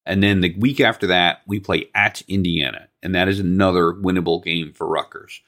And 0.07 0.23
then 0.23 0.41
the 0.41 0.55
week 0.57 0.79
after 0.79 1.07
that, 1.07 1.41
we 1.47 1.59
play 1.59 1.89
at 1.93 2.21
Indiana. 2.27 2.87
And 3.03 3.13
that 3.13 3.27
is 3.27 3.39
another 3.39 3.93
winnable 3.93 4.43
game 4.43 4.73
for 4.73 4.87
Rutgers. 4.87 5.41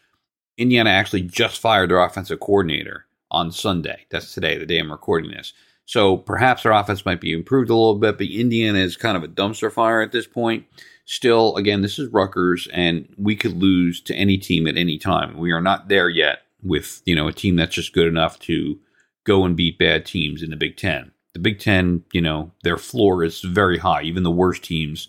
Indiana 0.58 0.92
actually 0.92 1.24
just 1.24 1.60
fired 1.60 1.90
their 1.90 2.00
offensive 2.00 2.40
coordinator 2.40 3.07
on 3.32 3.52
Sunday. 3.52 4.06
That's 4.10 4.34
today, 4.34 4.58
the 4.58 4.66
day 4.66 4.80
I'm 4.80 4.92
recording 4.92 5.32
this. 5.32 5.54
So 5.86 6.18
perhaps 6.18 6.66
our 6.66 6.74
offense 6.74 7.06
might 7.06 7.22
be 7.22 7.32
improved 7.32 7.70
a 7.70 7.76
little 7.76 7.98
bit, 7.98 8.18
but 8.18 8.28
Indiana 8.28 8.80
is 8.80 8.98
kind 8.98 9.16
of 9.16 9.24
a 9.24 9.28
dumpster 9.28 9.72
fire 9.72 10.02
at 10.02 10.12
this 10.12 10.28
point. 10.28 10.66
Still, 11.06 11.56
again, 11.56 11.82
this 11.82 11.98
is 11.98 12.12
Rutgers, 12.12 12.68
and 12.74 13.08
we 13.18 13.38
could 13.38 13.62
lose 13.62 14.02
to 14.02 14.16
any 14.16 14.38
team 14.38 14.68
at 14.68 14.76
any 14.76 14.98
time. 14.98 15.38
We 15.38 15.52
are 15.52 15.62
not 15.62 15.88
there 15.88 16.10
yet 16.10 16.40
with 16.62 17.02
you 17.06 17.16
know 17.16 17.28
a 17.28 17.34
team 17.34 17.56
that's 17.56 17.76
just 17.76 17.94
good 17.94 18.08
enough 18.08 18.40
to 18.40 18.80
go 19.24 19.46
and 19.46 19.56
beat 19.56 19.78
bad 19.78 20.06
teams 20.06 20.42
in 20.42 20.50
the 20.50 20.56
Big 20.56 20.78
Ten. 20.78 21.12
The 21.34 21.40
Big 21.40 21.60
Ten, 21.60 22.04
you 22.12 22.22
know, 22.22 22.52
their 22.64 22.78
floor 22.78 23.24
is 23.24 23.42
very 23.42 23.78
high. 23.78 24.02
Even 24.02 24.24
the 24.24 24.32
worst 24.32 24.64
teams, 24.64 25.08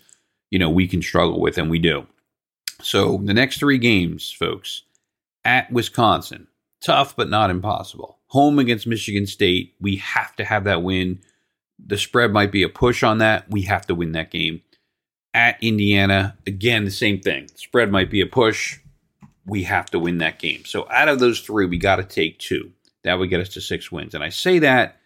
you 0.50 0.58
know, 0.58 0.70
we 0.70 0.86
can 0.86 1.02
struggle 1.02 1.40
with, 1.40 1.56
and 1.56 1.70
we 1.70 1.78
do. 1.78 2.06
So 2.82 3.18
the 3.24 3.34
next 3.34 3.58
three 3.58 3.78
games, 3.78 4.30
folks, 4.30 4.82
at 5.44 5.72
Wisconsin, 5.72 6.47
tough 6.80 7.16
but 7.16 7.28
not 7.28 7.50
impossible. 7.50 8.18
Home 8.28 8.58
against 8.58 8.86
Michigan 8.86 9.26
State, 9.26 9.74
we 9.80 9.96
have 9.96 10.36
to 10.36 10.44
have 10.44 10.64
that 10.64 10.82
win. 10.82 11.20
The 11.84 11.96
spread 11.96 12.32
might 12.32 12.52
be 12.52 12.62
a 12.62 12.68
push 12.68 13.02
on 13.02 13.18
that. 13.18 13.50
We 13.50 13.62
have 13.62 13.86
to 13.86 13.94
win 13.94 14.12
that 14.12 14.30
game. 14.30 14.62
At 15.34 15.62
Indiana, 15.62 16.36
again, 16.46 16.84
the 16.84 16.90
same 16.90 17.20
thing. 17.20 17.48
Spread 17.54 17.90
might 17.90 18.10
be 18.10 18.20
a 18.20 18.26
push. 18.26 18.78
We 19.46 19.62
have 19.64 19.86
to 19.90 19.98
win 19.98 20.18
that 20.18 20.38
game. 20.38 20.64
So 20.64 20.86
out 20.90 21.08
of 21.08 21.20
those 21.20 21.40
three, 21.40 21.66
we 21.66 21.78
got 21.78 21.96
to 21.96 22.04
take 22.04 22.38
two. 22.38 22.72
That 23.04 23.18
would 23.18 23.30
get 23.30 23.40
us 23.40 23.50
to 23.50 23.60
six 23.60 23.92
wins. 23.92 24.14
And 24.14 24.24
I 24.24 24.28
say 24.28 24.58
that 24.58 25.00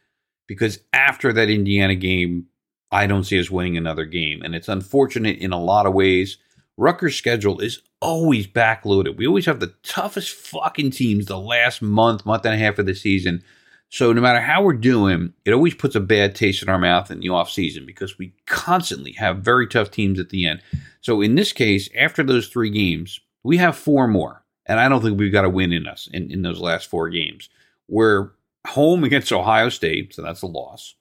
because 0.46 0.80
after 0.92 1.32
that 1.32 1.50
Indiana 1.50 1.94
game, 1.94 2.46
I 2.90 3.06
don't 3.06 3.24
see 3.24 3.38
us 3.38 3.50
winning 3.50 3.76
another 3.76 4.04
game. 4.04 4.42
And 4.42 4.54
it's 4.54 4.68
unfortunate 4.68 5.38
in 5.38 5.52
a 5.52 5.62
lot 5.62 5.86
of 5.86 5.94
ways. 5.94 6.38
Rutgers' 6.76 7.16
schedule 7.16 7.60
is 7.60 7.80
always 8.00 8.46
backloaded. 8.46 9.16
We 9.16 9.26
always 9.26 9.46
have 9.46 9.60
the 9.60 9.74
toughest 9.82 10.30
fucking 10.34 10.90
teams 10.90 11.26
the 11.26 11.38
last 11.38 11.82
month, 11.82 12.26
month 12.26 12.44
and 12.44 12.54
a 12.54 12.58
half 12.58 12.78
of 12.78 12.86
the 12.86 12.94
season. 12.94 13.42
So 13.88 14.12
no 14.12 14.22
matter 14.22 14.40
how 14.40 14.62
we're 14.62 14.72
doing, 14.72 15.34
it 15.44 15.52
always 15.52 15.74
puts 15.74 15.94
a 15.94 16.00
bad 16.00 16.34
taste 16.34 16.62
in 16.62 16.70
our 16.70 16.78
mouth 16.78 17.10
in 17.10 17.20
the 17.20 17.28
off 17.28 17.50
season 17.50 17.84
because 17.84 18.18
we 18.18 18.32
constantly 18.46 19.12
have 19.12 19.38
very 19.38 19.66
tough 19.66 19.90
teams 19.90 20.18
at 20.18 20.30
the 20.30 20.46
end. 20.46 20.62
So 21.02 21.20
in 21.20 21.34
this 21.34 21.52
case, 21.52 21.90
after 21.96 22.22
those 22.22 22.48
three 22.48 22.70
games, 22.70 23.20
we 23.42 23.58
have 23.58 23.76
four 23.76 24.08
more. 24.08 24.42
And 24.64 24.80
I 24.80 24.88
don't 24.88 25.02
think 25.02 25.18
we've 25.18 25.32
got 25.32 25.44
a 25.44 25.50
win 25.50 25.72
in 25.72 25.86
us 25.86 26.08
in, 26.12 26.30
in 26.30 26.42
those 26.42 26.60
last 26.60 26.88
four 26.88 27.10
games. 27.10 27.50
We're 27.88 28.30
home 28.66 29.04
against 29.04 29.32
Ohio 29.32 29.68
State, 29.68 30.14
so 30.14 30.22
that's 30.22 30.42
a 30.42 30.46
loss. 30.46 30.94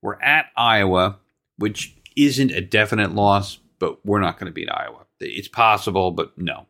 We're 0.00 0.20
at 0.20 0.46
Iowa, 0.56 1.18
which 1.58 1.96
isn't 2.16 2.50
a 2.50 2.60
definite 2.60 3.14
loss, 3.14 3.58
but 3.78 4.04
we're 4.04 4.20
not 4.20 4.38
going 4.38 4.50
to 4.50 4.52
beat 4.52 4.70
Iowa. 4.70 5.06
It's 5.28 5.48
possible, 5.48 6.10
but 6.10 6.36
no. 6.36 6.66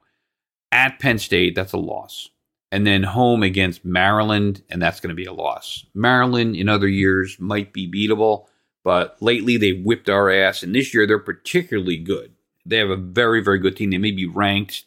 At 0.71 0.99
Penn 0.99 1.19
State, 1.19 1.55
that's 1.55 1.73
a 1.73 1.79
loss 1.79 2.31
and 2.73 2.87
then 2.87 3.03
home 3.03 3.43
against 3.43 3.85
Maryland, 3.85 4.63
and 4.71 4.81
that's 4.81 4.99
going 4.99 5.11
to 5.11 5.15
be 5.15 5.27
a 5.27 5.33
loss. 5.33 5.85
Maryland 5.95 6.57
in 6.57 6.71
other 6.71 6.89
years 6.89 7.37
might 7.39 7.75
be 7.75 7.87
beatable, 7.87 8.47
but 8.83 9.19
lately 9.21 9.59
they 9.59 9.73
whipped 9.73 10.09
our 10.09 10.31
ass, 10.31 10.63
and 10.63 10.75
this 10.75 10.95
year 10.95 11.07
they're 11.07 11.19
particularly 11.19 11.99
good. 11.99 12.33
They 12.65 12.79
have 12.79 12.89
a 12.89 12.97
very, 12.97 13.43
very 13.43 13.59
good 13.59 13.77
team. 13.77 13.91
They 13.91 13.99
may 13.99 14.11
be 14.11 14.27
ranked 14.27 14.87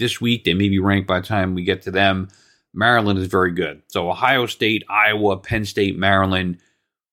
this 0.00 0.20
week, 0.20 0.44
they 0.44 0.54
may 0.54 0.68
be 0.68 0.78
ranked 0.78 1.06
by 1.06 1.20
the 1.20 1.26
time 1.26 1.54
we 1.54 1.62
get 1.62 1.82
to 1.82 1.90
them. 1.90 2.28
Maryland 2.72 3.18
is 3.18 3.26
very 3.26 3.52
good. 3.52 3.82
So 3.88 4.10
Ohio 4.10 4.46
State, 4.46 4.82
Iowa, 4.88 5.36
Penn 5.36 5.64
State, 5.66 5.96
Maryland, 5.96 6.58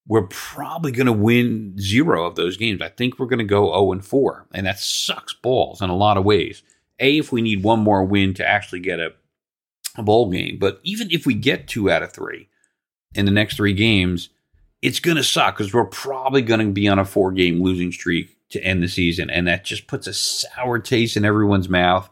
we're 0.08 0.28
probably 0.28 0.92
going 0.92 1.08
to 1.08 1.14
win 1.14 1.76
zero 1.80 2.26
of 2.26 2.36
those 2.36 2.58
games. 2.58 2.82
I 2.82 2.90
think 2.90 3.20
we're 3.20 3.26
going 3.26 3.40
to 3.40 3.46
go 3.46 3.74
0 3.74 3.92
and 3.92 4.06
4, 4.06 4.48
and 4.54 4.66
that 4.66 4.80
sucks 4.80 5.34
balls 5.34 5.82
in 5.82 5.90
a 5.90 5.96
lot 5.96 6.18
of 6.18 6.24
ways. 6.24 6.64
A, 7.00 7.18
if 7.18 7.32
we 7.32 7.42
need 7.42 7.64
one 7.64 7.80
more 7.80 8.04
win 8.04 8.34
to 8.36 8.48
actually 8.48 8.80
get 8.80 9.00
a 9.00 9.14
a 9.98 10.04
bowl 10.04 10.30
game. 10.30 10.58
But 10.60 10.80
even 10.84 11.10
if 11.12 11.26
we 11.26 11.34
get 11.34 11.68
two 11.68 11.90
out 11.90 12.04
of 12.04 12.14
three 12.14 12.48
in 13.16 13.26
the 13.26 13.32
next 13.32 13.58
three 13.58 13.74
games, 13.74 14.30
it's 14.82 15.00
going 15.00 15.18
to 15.18 15.24
suck 15.24 15.58
because 15.58 15.74
we're 15.74 15.86
probably 15.86 16.42
going 16.42 16.60
to 16.60 16.72
be 16.72 16.88
on 16.88 17.00
a 17.00 17.06
four 17.06 17.32
game 17.32 17.62
losing 17.62 17.92
streak 17.92 18.38
to 18.50 18.64
end 18.64 18.82
the 18.82 18.88
season. 18.88 19.30
And 19.30 19.48
that 19.48 19.66
just 19.66 19.88
puts 19.88 20.08
a 20.08 20.14
sour 20.14 20.80
taste 20.80 21.18
in 21.18 21.26
everyone's 21.26 21.68
mouth 21.68 22.10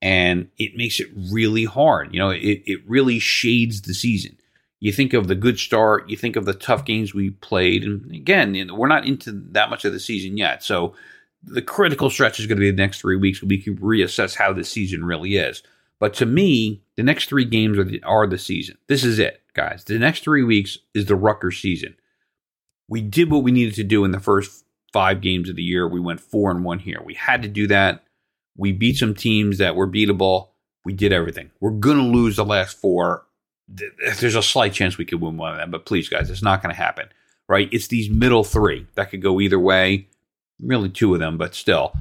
and 0.00 0.48
it 0.58 0.76
makes 0.76 1.00
it 1.00 1.08
really 1.32 1.64
hard. 1.64 2.12
You 2.12 2.20
know, 2.20 2.30
it, 2.30 2.62
it 2.66 2.80
really 2.88 3.18
shades 3.18 3.82
the 3.82 3.94
season. 3.94 4.38
You 4.84 4.92
think 4.92 5.14
of 5.14 5.28
the 5.28 5.34
good 5.34 5.58
start, 5.58 6.10
you 6.10 6.16
think 6.18 6.36
of 6.36 6.44
the 6.44 6.52
tough 6.52 6.84
games 6.84 7.14
we 7.14 7.30
played. 7.30 7.84
And 7.84 8.14
again, 8.14 8.68
we're 8.76 8.86
not 8.86 9.06
into 9.06 9.32
that 9.52 9.70
much 9.70 9.86
of 9.86 9.94
the 9.94 9.98
season 9.98 10.36
yet. 10.36 10.62
So 10.62 10.94
the 11.42 11.62
critical 11.62 12.10
stretch 12.10 12.38
is 12.38 12.46
going 12.46 12.58
to 12.58 12.60
be 12.60 12.70
the 12.70 12.76
next 12.76 13.00
three 13.00 13.16
weeks. 13.16 13.42
We 13.42 13.56
can 13.56 13.78
reassess 13.78 14.36
how 14.36 14.52
the 14.52 14.62
season 14.62 15.02
really 15.02 15.36
is. 15.36 15.62
But 16.00 16.12
to 16.14 16.26
me, 16.26 16.82
the 16.96 17.02
next 17.02 17.30
three 17.30 17.46
games 17.46 17.78
are 17.78 17.84
the, 17.84 18.02
are 18.02 18.26
the 18.26 18.36
season. 18.36 18.76
This 18.86 19.04
is 19.04 19.18
it, 19.18 19.40
guys. 19.54 19.84
The 19.84 19.98
next 19.98 20.22
three 20.22 20.42
weeks 20.42 20.76
is 20.92 21.06
the 21.06 21.16
Rutgers 21.16 21.58
season. 21.58 21.96
We 22.86 23.00
did 23.00 23.30
what 23.30 23.42
we 23.42 23.52
needed 23.52 23.76
to 23.76 23.84
do 23.84 24.04
in 24.04 24.10
the 24.10 24.20
first 24.20 24.66
five 24.92 25.22
games 25.22 25.48
of 25.48 25.56
the 25.56 25.62
year. 25.62 25.88
We 25.88 25.98
went 25.98 26.20
four 26.20 26.50
and 26.50 26.62
one 26.62 26.80
here. 26.80 27.00
We 27.02 27.14
had 27.14 27.40
to 27.40 27.48
do 27.48 27.66
that. 27.68 28.04
We 28.54 28.72
beat 28.72 28.98
some 28.98 29.14
teams 29.14 29.56
that 29.56 29.76
were 29.76 29.88
beatable. 29.88 30.48
We 30.84 30.92
did 30.92 31.10
everything. 31.10 31.52
We're 31.58 31.70
going 31.70 31.96
to 31.96 32.02
lose 32.02 32.36
the 32.36 32.44
last 32.44 32.78
four. 32.78 33.24
There's 33.66 34.34
a 34.34 34.42
slight 34.42 34.72
chance 34.72 34.98
we 34.98 35.04
could 35.04 35.20
win 35.20 35.36
one 35.36 35.52
of 35.52 35.58
them, 35.58 35.70
but 35.70 35.86
please, 35.86 36.08
guys, 36.08 36.30
it's 36.30 36.42
not 36.42 36.62
going 36.62 36.74
to 36.74 36.80
happen, 36.80 37.08
right? 37.48 37.68
It's 37.72 37.88
these 37.88 38.10
middle 38.10 38.44
three 38.44 38.86
that 38.94 39.10
could 39.10 39.22
go 39.22 39.40
either 39.40 39.58
way. 39.58 40.08
Really, 40.60 40.88
two 40.88 41.14
of 41.14 41.20
them, 41.20 41.36
but 41.36 41.54
still 41.54 41.94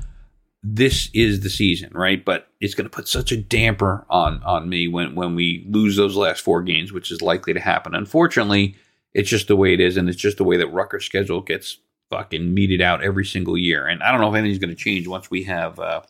this 0.64 1.10
is 1.14 1.42
the 1.42 1.50
season, 1.50 1.92
right? 1.94 2.24
But 2.24 2.48
it's 2.62 2.74
going 2.74 2.86
to 2.86 2.96
put 2.96 3.08
such 3.08 3.32
a 3.34 3.38
damper 3.38 4.06
on 4.10 4.42
on 4.44 4.70
me 4.70 4.88
when 4.88 5.14
when 5.14 5.36
we 5.36 5.66
lose 5.70 5.98
those 5.98 6.16
last 6.16 6.42
four 6.42 6.64
games, 6.64 6.94
which 6.94 7.12
is 7.12 7.22
likely 7.22 7.54
to 7.54 7.60
happen. 7.60 7.94
Unfortunately, 7.94 8.76
it's 9.14 9.30
just 9.30 9.50
the 9.50 9.58
way 9.58 9.74
it 9.74 9.82
is, 9.82 9.98
and 9.98 10.08
it's 10.08 10.18
just 10.18 10.38
the 10.38 10.46
way 10.46 10.56
that 10.58 10.72
Rutgers' 10.72 11.06
schedule 11.06 11.42
gets 11.42 11.78
fucking 12.10 12.54
meted 12.54 12.82
out 12.82 13.04
every 13.04 13.26
single 13.26 13.58
year. 13.58 13.86
And 13.88 14.02
I 14.02 14.12
don't 14.12 14.22
know 14.22 14.30
if 14.30 14.36
anything's 14.36 14.60
going 14.60 14.76
to 14.76 14.82
change 14.82 15.08
once 15.08 15.30
we 15.30 15.44
have 15.44 15.80
uh, 15.80 16.02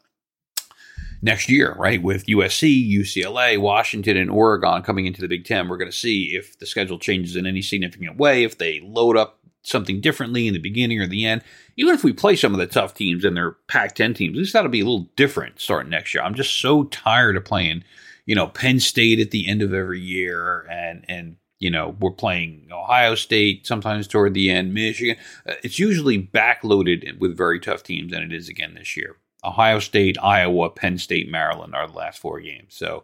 next 1.23 1.49
year, 1.49 1.73
right? 1.79 2.03
With 2.03 2.25
USC, 2.25 2.91
UCLA, 2.91 3.57
Washington, 3.57 4.17
and 4.17 4.29
Oregon 4.29 4.83
coming 4.83 5.05
into 5.05 5.21
the 5.21 5.27
Big 5.27 5.45
Ten, 5.45 5.69
we're 5.69 5.77
going 5.77 5.89
to 5.89 5.97
see 5.97 6.35
if 6.35 6.59
the 6.59 6.65
schedule 6.65 6.99
changes 6.99 7.35
in 7.35 7.47
any 7.47 7.61
significant 7.61 8.17
way, 8.17 8.43
if 8.43 8.57
they 8.57 8.81
load 8.81 9.15
up 9.15 9.39
something 9.63 10.01
differently 10.01 10.47
in 10.47 10.53
the 10.53 10.59
beginning 10.59 10.99
or 10.99 11.07
the 11.07 11.25
end. 11.25 11.41
Even 11.77 11.95
if 11.95 12.03
we 12.03 12.11
play 12.11 12.35
some 12.35 12.53
of 12.53 12.59
the 12.59 12.67
tough 12.67 12.93
teams 12.93 13.23
and 13.23 13.37
their 13.37 13.51
Pac 13.67 13.95
10 13.95 14.13
teams, 14.13 14.35
at 14.35 14.39
least 14.39 14.53
that'll 14.53 14.69
be 14.69 14.81
a 14.81 14.85
little 14.85 15.09
different 15.15 15.61
starting 15.61 15.89
next 15.89 16.13
year. 16.13 16.21
I'm 16.21 16.35
just 16.35 16.59
so 16.59 16.83
tired 16.83 17.37
of 17.37 17.45
playing, 17.45 17.85
you 18.25 18.35
know, 18.35 18.47
Penn 18.47 18.81
State 18.81 19.21
at 19.21 19.31
the 19.31 19.47
end 19.47 19.61
of 19.61 19.73
every 19.73 20.01
year 20.01 20.67
and, 20.69 21.05
and, 21.07 21.37
you 21.59 21.71
know, 21.71 21.95
we're 22.01 22.11
playing 22.11 22.67
Ohio 22.73 23.15
State 23.15 23.65
sometimes 23.65 24.05
toward 24.05 24.33
the 24.33 24.51
end, 24.51 24.73
Michigan. 24.73 25.15
Uh, 25.47 25.53
it's 25.63 25.79
usually 25.79 26.21
backloaded 26.21 27.17
with 27.19 27.37
very 27.37 27.61
tough 27.61 27.83
teams, 27.83 28.11
and 28.11 28.21
it 28.21 28.35
is 28.35 28.49
again 28.49 28.73
this 28.73 28.97
year. 28.97 29.15
Ohio 29.43 29.79
State, 29.79 30.17
Iowa, 30.21 30.69
Penn 30.69 30.97
State, 30.97 31.29
Maryland 31.29 31.75
are 31.75 31.87
the 31.87 31.93
last 31.93 32.19
four 32.19 32.39
games. 32.39 32.75
So 32.75 33.03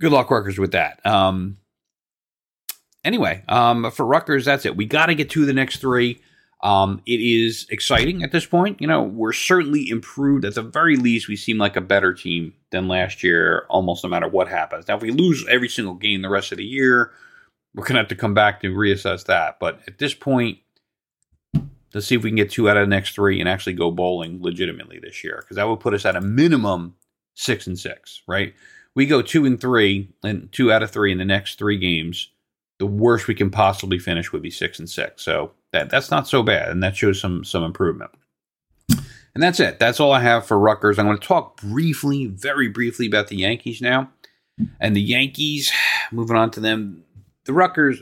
good 0.00 0.12
luck, 0.12 0.30
Rutgers, 0.30 0.58
with 0.58 0.72
that. 0.72 1.04
Um, 1.06 1.58
anyway, 3.04 3.44
um, 3.48 3.90
for 3.90 4.04
Rutgers, 4.04 4.44
that's 4.44 4.66
it. 4.66 4.76
We 4.76 4.86
got 4.86 5.06
to 5.06 5.14
get 5.14 5.30
to 5.30 5.46
the 5.46 5.52
next 5.52 5.78
three. 5.78 6.20
Um, 6.62 7.02
it 7.04 7.20
is 7.20 7.66
exciting 7.68 8.22
at 8.22 8.32
this 8.32 8.46
point. 8.46 8.80
You 8.80 8.86
know, 8.86 9.02
we're 9.02 9.34
certainly 9.34 9.90
improved. 9.90 10.46
At 10.46 10.54
the 10.54 10.62
very 10.62 10.96
least, 10.96 11.28
we 11.28 11.36
seem 11.36 11.58
like 11.58 11.76
a 11.76 11.82
better 11.82 12.14
team 12.14 12.54
than 12.70 12.88
last 12.88 13.22
year, 13.22 13.66
almost 13.68 14.02
no 14.02 14.08
matter 14.08 14.28
what 14.28 14.48
happens. 14.48 14.88
Now, 14.88 14.96
if 14.96 15.02
we 15.02 15.10
lose 15.10 15.46
every 15.46 15.68
single 15.68 15.94
game 15.94 16.22
the 16.22 16.30
rest 16.30 16.52
of 16.52 16.58
the 16.58 16.64
year, 16.64 17.12
we're 17.74 17.84
going 17.84 17.94
to 17.94 18.00
have 18.00 18.08
to 18.08 18.16
come 18.16 18.32
back 18.32 18.60
to 18.60 18.68
reassess 18.68 19.26
that. 19.26 19.58
But 19.60 19.80
at 19.86 19.98
this 19.98 20.14
point, 20.14 20.58
let's 21.94 22.06
see 22.06 22.14
if 22.14 22.22
we 22.22 22.30
can 22.30 22.36
get 22.36 22.50
two 22.50 22.68
out 22.68 22.76
of 22.76 22.82
the 22.82 22.94
next 22.94 23.14
three 23.14 23.40
and 23.40 23.48
actually 23.48 23.74
go 23.74 23.90
bowling 23.90 24.42
legitimately 24.42 24.98
this 24.98 25.24
year, 25.24 25.38
because 25.40 25.56
that 25.56 25.68
would 25.68 25.80
put 25.80 25.94
us 25.94 26.04
at 26.04 26.16
a 26.16 26.20
minimum 26.20 26.96
six 27.34 27.66
and 27.66 27.78
six, 27.78 28.22
right? 28.26 28.54
We 28.94 29.06
go 29.06 29.22
two 29.22 29.44
and 29.44 29.60
three 29.60 30.10
and 30.22 30.50
two 30.52 30.72
out 30.72 30.82
of 30.82 30.90
three 30.90 31.12
in 31.12 31.18
the 31.18 31.24
next 31.24 31.58
three 31.58 31.78
games 31.78 32.30
the 32.78 32.86
worst 32.86 33.28
we 33.28 33.34
can 33.34 33.50
possibly 33.50 33.98
finish 33.98 34.32
would 34.32 34.42
be 34.42 34.50
six 34.50 34.78
and 34.78 34.88
six. 34.88 35.22
So 35.22 35.52
that 35.72 35.90
that's 35.90 36.10
not 36.10 36.28
so 36.28 36.42
bad, 36.42 36.70
and 36.70 36.82
that 36.82 36.96
shows 36.96 37.20
some 37.20 37.44
some 37.44 37.64
improvement. 37.64 38.10
And 38.88 39.42
that's 39.42 39.58
it. 39.58 39.80
That's 39.80 39.98
all 39.98 40.12
I 40.12 40.20
have 40.20 40.46
for 40.46 40.58
Rutgers. 40.58 40.98
I'm 40.98 41.06
going 41.06 41.18
to 41.18 41.26
talk 41.26 41.56
briefly, 41.60 42.26
very 42.26 42.68
briefly, 42.68 43.06
about 43.06 43.28
the 43.28 43.36
Yankees 43.36 43.80
now. 43.80 44.10
And 44.78 44.94
the 44.94 45.02
Yankees, 45.02 45.72
moving 46.12 46.36
on 46.36 46.52
to 46.52 46.60
them, 46.60 47.02
the 47.44 47.52
Rutgers 47.52 48.00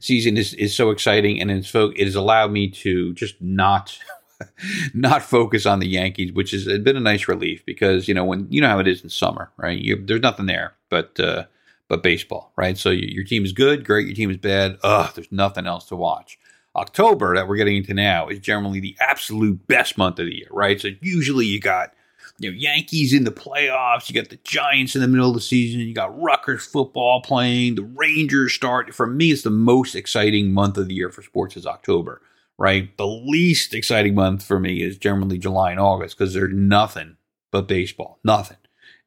season 0.00 0.36
is, 0.36 0.54
is 0.54 0.74
so 0.74 0.90
exciting, 0.90 1.40
and 1.40 1.50
it's 1.50 1.74
it 1.74 2.04
has 2.04 2.14
allowed 2.14 2.52
me 2.52 2.70
to 2.70 3.14
just 3.14 3.40
not 3.40 3.98
not 4.94 5.22
focus 5.22 5.66
on 5.66 5.80
the 5.80 5.88
Yankees, 5.88 6.32
which 6.32 6.52
has 6.52 6.66
been 6.66 6.96
a 6.96 7.00
nice 7.00 7.28
relief 7.28 7.64
because 7.66 8.08
you 8.08 8.14
know 8.14 8.24
when 8.24 8.46
you 8.50 8.60
know 8.60 8.68
how 8.68 8.78
it 8.78 8.88
is 8.88 9.02
in 9.02 9.10
summer, 9.10 9.50
right? 9.56 9.78
You, 9.78 9.96
there's 10.04 10.20
nothing 10.20 10.46
there, 10.46 10.74
but 10.88 11.18
uh, 11.20 11.44
but 11.88 12.02
baseball, 12.02 12.52
right? 12.56 12.76
So 12.76 12.90
your 12.90 13.24
team 13.24 13.44
is 13.44 13.52
good, 13.52 13.84
great. 13.84 14.06
Your 14.06 14.14
team 14.14 14.30
is 14.30 14.36
bad. 14.36 14.78
Ugh, 14.82 15.10
there's 15.14 15.32
nothing 15.32 15.66
else 15.66 15.86
to 15.86 15.96
watch. 15.96 16.38
October 16.76 17.34
that 17.34 17.48
we're 17.48 17.56
getting 17.56 17.78
into 17.78 17.94
now 17.94 18.28
is 18.28 18.38
generally 18.38 18.78
the 18.78 18.96
absolute 19.00 19.66
best 19.66 19.98
month 19.98 20.18
of 20.18 20.26
the 20.26 20.36
year, 20.36 20.48
right? 20.50 20.80
So 20.80 20.90
usually 21.00 21.46
you 21.46 21.60
got 21.60 21.92
you 22.38 22.50
know 22.50 22.56
Yankees 22.56 23.12
in 23.12 23.24
the 23.24 23.30
playoffs, 23.30 24.08
you 24.08 24.14
got 24.14 24.30
the 24.30 24.38
Giants 24.44 24.94
in 24.94 25.02
the 25.02 25.08
middle 25.08 25.28
of 25.28 25.34
the 25.34 25.40
season, 25.40 25.80
you 25.80 25.94
got 25.94 26.20
Rutgers 26.20 26.66
football 26.66 27.20
playing, 27.20 27.74
the 27.74 27.82
Rangers 27.82 28.54
start. 28.54 28.94
For 28.94 29.06
me, 29.06 29.32
it's 29.32 29.42
the 29.42 29.50
most 29.50 29.94
exciting 29.94 30.52
month 30.52 30.76
of 30.78 30.88
the 30.88 30.94
year 30.94 31.10
for 31.10 31.22
sports 31.22 31.56
is 31.56 31.66
October, 31.66 32.22
right? 32.58 32.96
The 32.96 33.06
least 33.06 33.74
exciting 33.74 34.14
month 34.14 34.44
for 34.44 34.60
me 34.60 34.82
is 34.82 34.96
generally 34.96 35.38
July 35.38 35.72
and 35.72 35.80
August 35.80 36.16
because 36.16 36.34
there's 36.34 36.52
nothing 36.52 37.16
but 37.50 37.68
baseball, 37.68 38.20
nothing. 38.24 38.58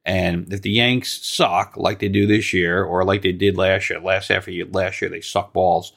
And 0.04 0.52
if 0.52 0.62
the 0.62 0.70
Yanks 0.70 1.24
suck 1.26 1.76
like 1.76 2.00
they 2.00 2.08
do 2.08 2.26
this 2.26 2.52
year, 2.52 2.82
or 2.84 3.04
like 3.04 3.22
they 3.22 3.32
did 3.32 3.56
last 3.56 3.88
year, 3.88 4.00
last 4.00 4.28
half 4.28 4.48
of 4.48 4.54
year, 4.54 4.66
last 4.66 5.00
year 5.00 5.10
they 5.10 5.20
suck 5.20 5.52
balls. 5.52 5.92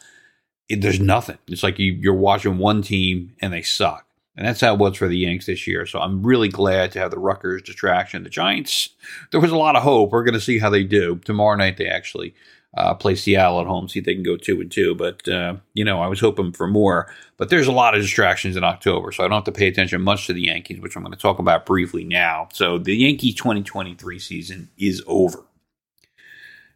It, 0.70 0.82
there's 0.82 1.00
nothing. 1.00 1.38
It's 1.48 1.64
like 1.64 1.80
you, 1.80 1.94
you're 1.94 2.14
watching 2.14 2.58
one 2.58 2.82
team 2.82 3.36
and 3.42 3.52
they 3.52 3.62
suck, 3.62 4.06
and 4.38 4.46
that's 4.46 4.62
how 4.62 4.74
it 4.74 4.80
was 4.80 4.98
for 4.98 5.08
the 5.08 5.18
Yanks 5.18 5.46
this 5.46 5.66
year. 5.66 5.86
So 5.86 6.00
I'm 6.00 6.26
really 6.26 6.50
glad 6.50 6.92
to 6.92 7.00
have 7.00 7.12
the 7.12 7.20
Rutgers 7.20 7.62
distraction. 7.62 8.24
The 8.24 8.30
Giants, 8.30 8.90
there 9.32 9.40
was 9.40 9.52
a 9.52 9.58
lot 9.58 9.76
of 9.76 9.84
hope. 9.84 10.12
We're 10.12 10.24
going 10.24 10.34
to 10.34 10.42
see 10.42 10.60
how 10.60 10.70
they 10.70 10.84
do 10.84 11.18
tomorrow 11.24 11.56
night. 11.56 11.78
They 11.78 11.88
actually 11.88 12.36
uh, 12.76 12.94
play 12.94 13.16
Seattle 13.16 13.62
at 13.62 13.68
home, 13.68 13.88
see 13.88 14.00
if 14.00 14.06
they 14.06 14.14
can 14.14 14.24
go 14.24 14.36
two 14.36 14.60
and 14.60 14.70
two. 14.70 14.96
But 14.96 15.28
uh, 15.28 15.56
you 15.74 15.86
know, 15.86 16.02
I 16.02 16.08
was 16.08 16.20
hoping 16.20 16.52
for 16.52 16.68
more. 16.68 17.10
But 17.38 17.50
there's 17.50 17.68
a 17.68 17.72
lot 17.72 17.96
of 17.96 18.02
distractions 18.02 18.58
in 18.58 18.64
October, 18.64 19.12
so 19.12 19.24
I 19.24 19.28
don't 19.28 19.38
have 19.38 19.54
to 19.54 19.58
pay 19.58 19.68
attention 19.68 20.02
much 20.02 20.28
to 20.28 20.34
the 20.34 20.44
Yankees, 20.44 20.82
which 20.82 20.96
I'm 20.96 21.04
going 21.04 21.14
to 21.14 21.20
talk 21.20 21.40
about 21.40 21.66
briefly 21.66 22.04
now. 22.04 22.50
So 22.54 22.78
the 22.78 22.96
Yankee 22.96 23.34
2023 23.34 24.20
season 24.20 24.70
is 24.78 25.02
over. 25.08 25.46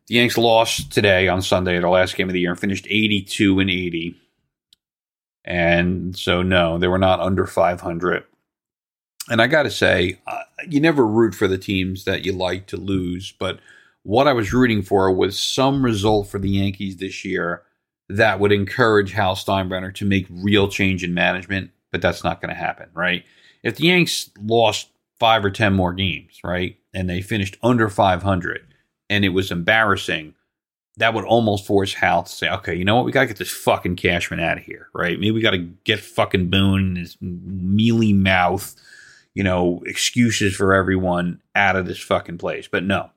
The 0.07 0.15
Yanks 0.15 0.37
lost 0.37 0.91
today 0.91 1.27
on 1.27 1.41
Sunday, 1.41 1.77
their 1.77 1.89
last 1.89 2.15
game 2.15 2.29
of 2.29 2.33
the 2.33 2.39
year, 2.39 2.51
and 2.51 2.59
finished 2.59 2.87
82 2.89 3.59
and 3.59 3.69
80. 3.69 4.15
And 5.49 6.15
so, 6.15 6.43
no, 6.43 6.77
they 6.77 6.87
were 6.87 6.99
not 6.99 7.19
under 7.19 7.47
500. 7.47 8.23
And 9.31 9.41
I 9.41 9.47
got 9.47 9.63
to 9.63 9.71
say, 9.71 10.19
uh, 10.27 10.43
you 10.67 10.79
never 10.79 11.05
root 11.05 11.33
for 11.33 11.47
the 11.47 11.57
teams 11.57 12.05
that 12.05 12.23
you 12.23 12.33
like 12.33 12.67
to 12.67 12.77
lose, 12.77 13.33
but 13.37 13.59
what 14.03 14.27
I 14.27 14.33
was 14.33 14.53
rooting 14.53 14.83
for 14.83 15.11
was 15.11 15.39
some 15.39 15.83
result 15.83 16.27
for 16.27 16.37
the 16.39 16.49
Yankees 16.49 16.97
this 16.97 17.25
year 17.25 17.63
that 18.09 18.39
would 18.39 18.51
encourage 18.51 19.11
Hal 19.11 19.35
Steinbrenner 19.35 19.93
to 19.95 20.05
make 20.05 20.27
real 20.29 20.67
change 20.67 21.03
in 21.03 21.13
management, 21.13 21.71
but 21.91 22.01
that's 22.01 22.23
not 22.23 22.41
going 22.41 22.53
to 22.53 22.59
happen, 22.59 22.89
right? 22.93 23.23
If 23.63 23.77
the 23.77 23.85
Yanks 23.85 24.29
lost 24.39 24.89
five 25.19 25.43
or 25.43 25.51
10 25.51 25.73
more 25.73 25.93
games, 25.93 26.39
right, 26.43 26.77
and 26.93 27.09
they 27.09 27.21
finished 27.21 27.57
under 27.61 27.89
500 27.89 28.67
and 29.09 29.25
it 29.25 29.29
was 29.29 29.51
embarrassing, 29.51 30.35
that 30.99 31.13
would 31.13 31.23
almost 31.23 31.65
force 31.65 31.93
Hal 31.93 32.23
to 32.23 32.31
say, 32.31 32.49
okay, 32.49 32.75
you 32.75 32.83
know 32.83 32.95
what? 32.95 33.05
We 33.05 33.11
got 33.11 33.21
to 33.21 33.27
get 33.27 33.37
this 33.37 33.51
fucking 33.51 33.95
Cashman 33.95 34.41
out 34.41 34.57
of 34.57 34.63
here, 34.63 34.89
right? 34.93 35.17
Maybe 35.17 35.31
we 35.31 35.41
got 35.41 35.51
to 35.51 35.69
get 35.83 36.01
fucking 36.01 36.49
Boone 36.49 36.79
and 36.79 36.97
his 36.97 37.17
mealy 37.21 38.11
mouth, 38.11 38.75
you 39.33 39.43
know, 39.43 39.81
excuses 39.85 40.55
for 40.55 40.73
everyone 40.73 41.41
out 41.55 41.77
of 41.77 41.85
this 41.85 41.99
fucking 41.99 42.37
place. 42.37 42.67
But 42.67 42.83
no, 42.83 43.09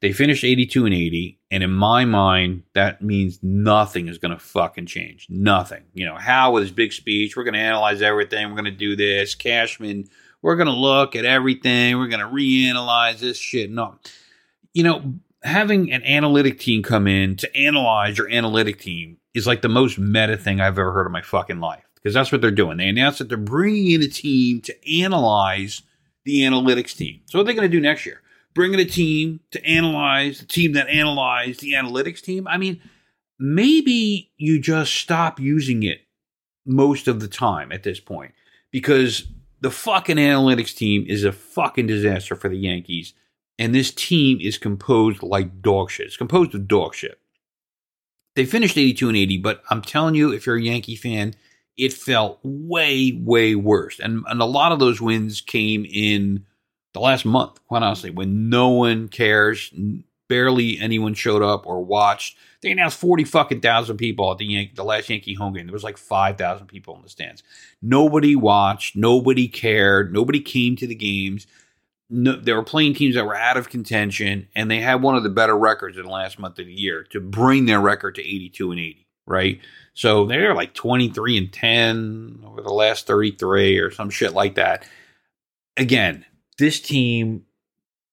they 0.00 0.12
finished 0.12 0.44
82 0.44 0.86
and 0.86 0.94
80. 0.94 1.38
And 1.50 1.62
in 1.62 1.70
my 1.70 2.06
mind, 2.06 2.62
that 2.72 3.02
means 3.02 3.38
nothing 3.42 4.08
is 4.08 4.16
going 4.16 4.32
to 4.32 4.38
fucking 4.38 4.86
change. 4.86 5.26
Nothing. 5.28 5.84
You 5.92 6.06
know, 6.06 6.16
Hal 6.16 6.54
with 6.54 6.62
his 6.62 6.72
big 6.72 6.94
speech, 6.94 7.36
we're 7.36 7.44
going 7.44 7.54
to 7.54 7.60
analyze 7.60 8.00
everything. 8.00 8.48
We're 8.48 8.56
going 8.56 8.64
to 8.64 8.70
do 8.70 8.96
this. 8.96 9.34
Cashman, 9.34 10.08
we're 10.40 10.56
going 10.56 10.68
to 10.68 10.72
look 10.72 11.14
at 11.16 11.26
everything. 11.26 11.98
We're 11.98 12.08
going 12.08 12.20
to 12.20 12.34
reanalyze 12.34 13.18
this 13.18 13.36
shit. 13.36 13.70
No. 13.70 13.98
You 14.72 14.84
know, 14.84 15.14
having 15.42 15.92
an 15.92 16.02
analytic 16.04 16.58
team 16.58 16.82
come 16.82 17.06
in 17.06 17.36
to 17.36 17.56
analyze 17.56 18.18
your 18.18 18.30
analytic 18.30 18.78
team 18.78 19.18
is 19.34 19.46
like 19.46 19.62
the 19.62 19.68
most 19.68 19.98
meta 19.98 20.36
thing 20.36 20.60
I've 20.60 20.78
ever 20.78 20.92
heard 20.92 21.06
in 21.06 21.12
my 21.12 21.22
fucking 21.22 21.60
life 21.60 21.84
because 21.94 22.14
that's 22.14 22.32
what 22.32 22.40
they're 22.40 22.50
doing. 22.50 22.76
They 22.76 22.88
announced 22.88 23.18
that 23.18 23.28
they're 23.28 23.38
bringing 23.38 23.92
in 23.92 24.02
a 24.02 24.08
team 24.08 24.60
to 24.62 25.00
analyze 25.00 25.82
the 26.24 26.40
analytics 26.42 26.96
team. 26.96 27.20
So 27.26 27.38
what 27.38 27.42
are 27.42 27.46
they 27.46 27.54
going 27.54 27.70
to 27.70 27.76
do 27.76 27.80
next 27.80 28.04
year? 28.04 28.22
Bring 28.54 28.74
in 28.74 28.80
a 28.80 28.84
team 28.84 29.40
to 29.52 29.64
analyze 29.64 30.40
the 30.40 30.46
team 30.46 30.72
that 30.72 30.88
analyzed 30.88 31.60
the 31.60 31.72
analytics 31.72 32.20
team. 32.20 32.48
I 32.48 32.58
mean, 32.58 32.80
maybe 33.38 34.32
you 34.36 34.60
just 34.60 34.94
stop 34.94 35.38
using 35.38 35.82
it 35.82 36.00
most 36.66 37.08
of 37.08 37.20
the 37.20 37.28
time 37.28 37.72
at 37.72 37.84
this 37.84 38.00
point 38.00 38.32
because 38.70 39.26
the 39.60 39.70
fucking 39.70 40.16
analytics 40.16 40.74
team 40.74 41.04
is 41.06 41.24
a 41.24 41.32
fucking 41.32 41.86
disaster 41.86 42.34
for 42.34 42.48
the 42.48 42.58
Yankees 42.58 43.14
and 43.60 43.74
this 43.74 43.92
team 43.92 44.38
is 44.40 44.56
composed 44.56 45.22
like 45.22 45.60
dog 45.60 45.90
shit. 45.90 46.06
It's 46.06 46.16
composed 46.16 46.54
of 46.54 46.66
dog 46.66 46.94
shit. 46.94 47.20
They 48.34 48.46
finished 48.46 48.78
82 48.78 49.08
and 49.08 49.16
80, 49.18 49.38
but 49.38 49.62
I'm 49.68 49.82
telling 49.82 50.14
you, 50.14 50.32
if 50.32 50.46
you're 50.46 50.56
a 50.56 50.62
Yankee 50.62 50.96
fan, 50.96 51.34
it 51.76 51.92
felt 51.92 52.40
way, 52.42 53.20
way 53.22 53.54
worse. 53.54 54.00
And, 54.00 54.24
and 54.28 54.40
a 54.40 54.46
lot 54.46 54.72
of 54.72 54.78
those 54.78 55.00
wins 55.00 55.42
came 55.42 55.84
in 55.84 56.46
the 56.94 57.00
last 57.00 57.26
month, 57.26 57.60
quite 57.66 57.82
honestly, 57.82 58.10
when 58.10 58.48
no 58.48 58.70
one 58.70 59.08
cares, 59.08 59.70
barely 60.26 60.78
anyone 60.78 61.12
showed 61.12 61.42
up 61.42 61.66
or 61.66 61.84
watched. 61.84 62.38
They 62.62 62.70
announced 62.70 62.98
40 62.98 63.24
fucking 63.24 63.60
thousand 63.60 63.98
people 63.98 64.30
at 64.32 64.38
the 64.38 64.46
Yan- 64.46 64.70
the 64.74 64.84
last 64.84 65.10
Yankee 65.10 65.34
home 65.34 65.52
game. 65.52 65.66
There 65.66 65.74
was 65.74 65.84
like 65.84 65.98
5,000 65.98 66.66
people 66.66 66.96
in 66.96 67.02
the 67.02 67.10
stands. 67.10 67.42
Nobody 67.82 68.34
watched, 68.34 68.96
nobody 68.96 69.48
cared, 69.48 70.14
nobody 70.14 70.40
came 70.40 70.76
to 70.76 70.86
the 70.86 70.94
games 70.94 71.46
no, 72.10 72.34
they 72.34 72.52
were 72.52 72.64
playing 72.64 72.94
teams 72.94 73.14
that 73.14 73.24
were 73.24 73.36
out 73.36 73.56
of 73.56 73.70
contention, 73.70 74.48
and 74.54 74.70
they 74.70 74.80
had 74.80 75.00
one 75.00 75.16
of 75.16 75.22
the 75.22 75.28
better 75.28 75.56
records 75.56 75.96
in 75.96 76.04
the 76.04 76.10
last 76.10 76.38
month 76.38 76.58
of 76.58 76.66
the 76.66 76.72
year 76.72 77.04
to 77.10 77.20
bring 77.20 77.66
their 77.66 77.80
record 77.80 78.16
to 78.16 78.20
82 78.20 78.72
and 78.72 78.80
80, 78.80 79.06
right? 79.26 79.60
So 79.94 80.26
they're 80.26 80.54
like 80.54 80.74
23 80.74 81.38
and 81.38 81.52
10 81.52 82.42
over 82.44 82.62
the 82.62 82.72
last 82.72 83.06
33 83.06 83.78
or 83.78 83.90
some 83.92 84.10
shit 84.10 84.32
like 84.32 84.56
that. 84.56 84.84
Again, 85.76 86.26
this 86.58 86.80
team 86.80 87.44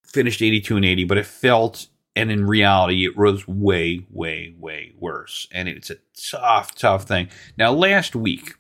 finished 0.06 0.42
82 0.42 0.76
and 0.76 0.86
80, 0.86 1.04
but 1.06 1.18
it 1.18 1.26
felt, 1.26 1.88
and 2.16 2.32
in 2.32 2.46
reality, 2.46 3.04
it 3.04 3.18
was 3.18 3.48
way, 3.48 4.06
way, 4.12 4.54
way 4.60 4.94
worse. 5.00 5.48
And 5.52 5.68
it's 5.68 5.90
a 5.90 5.98
tough, 6.32 6.76
tough 6.76 7.04
thing. 7.06 7.30
Now, 7.58 7.72
last 7.72 8.16
week, 8.16 8.54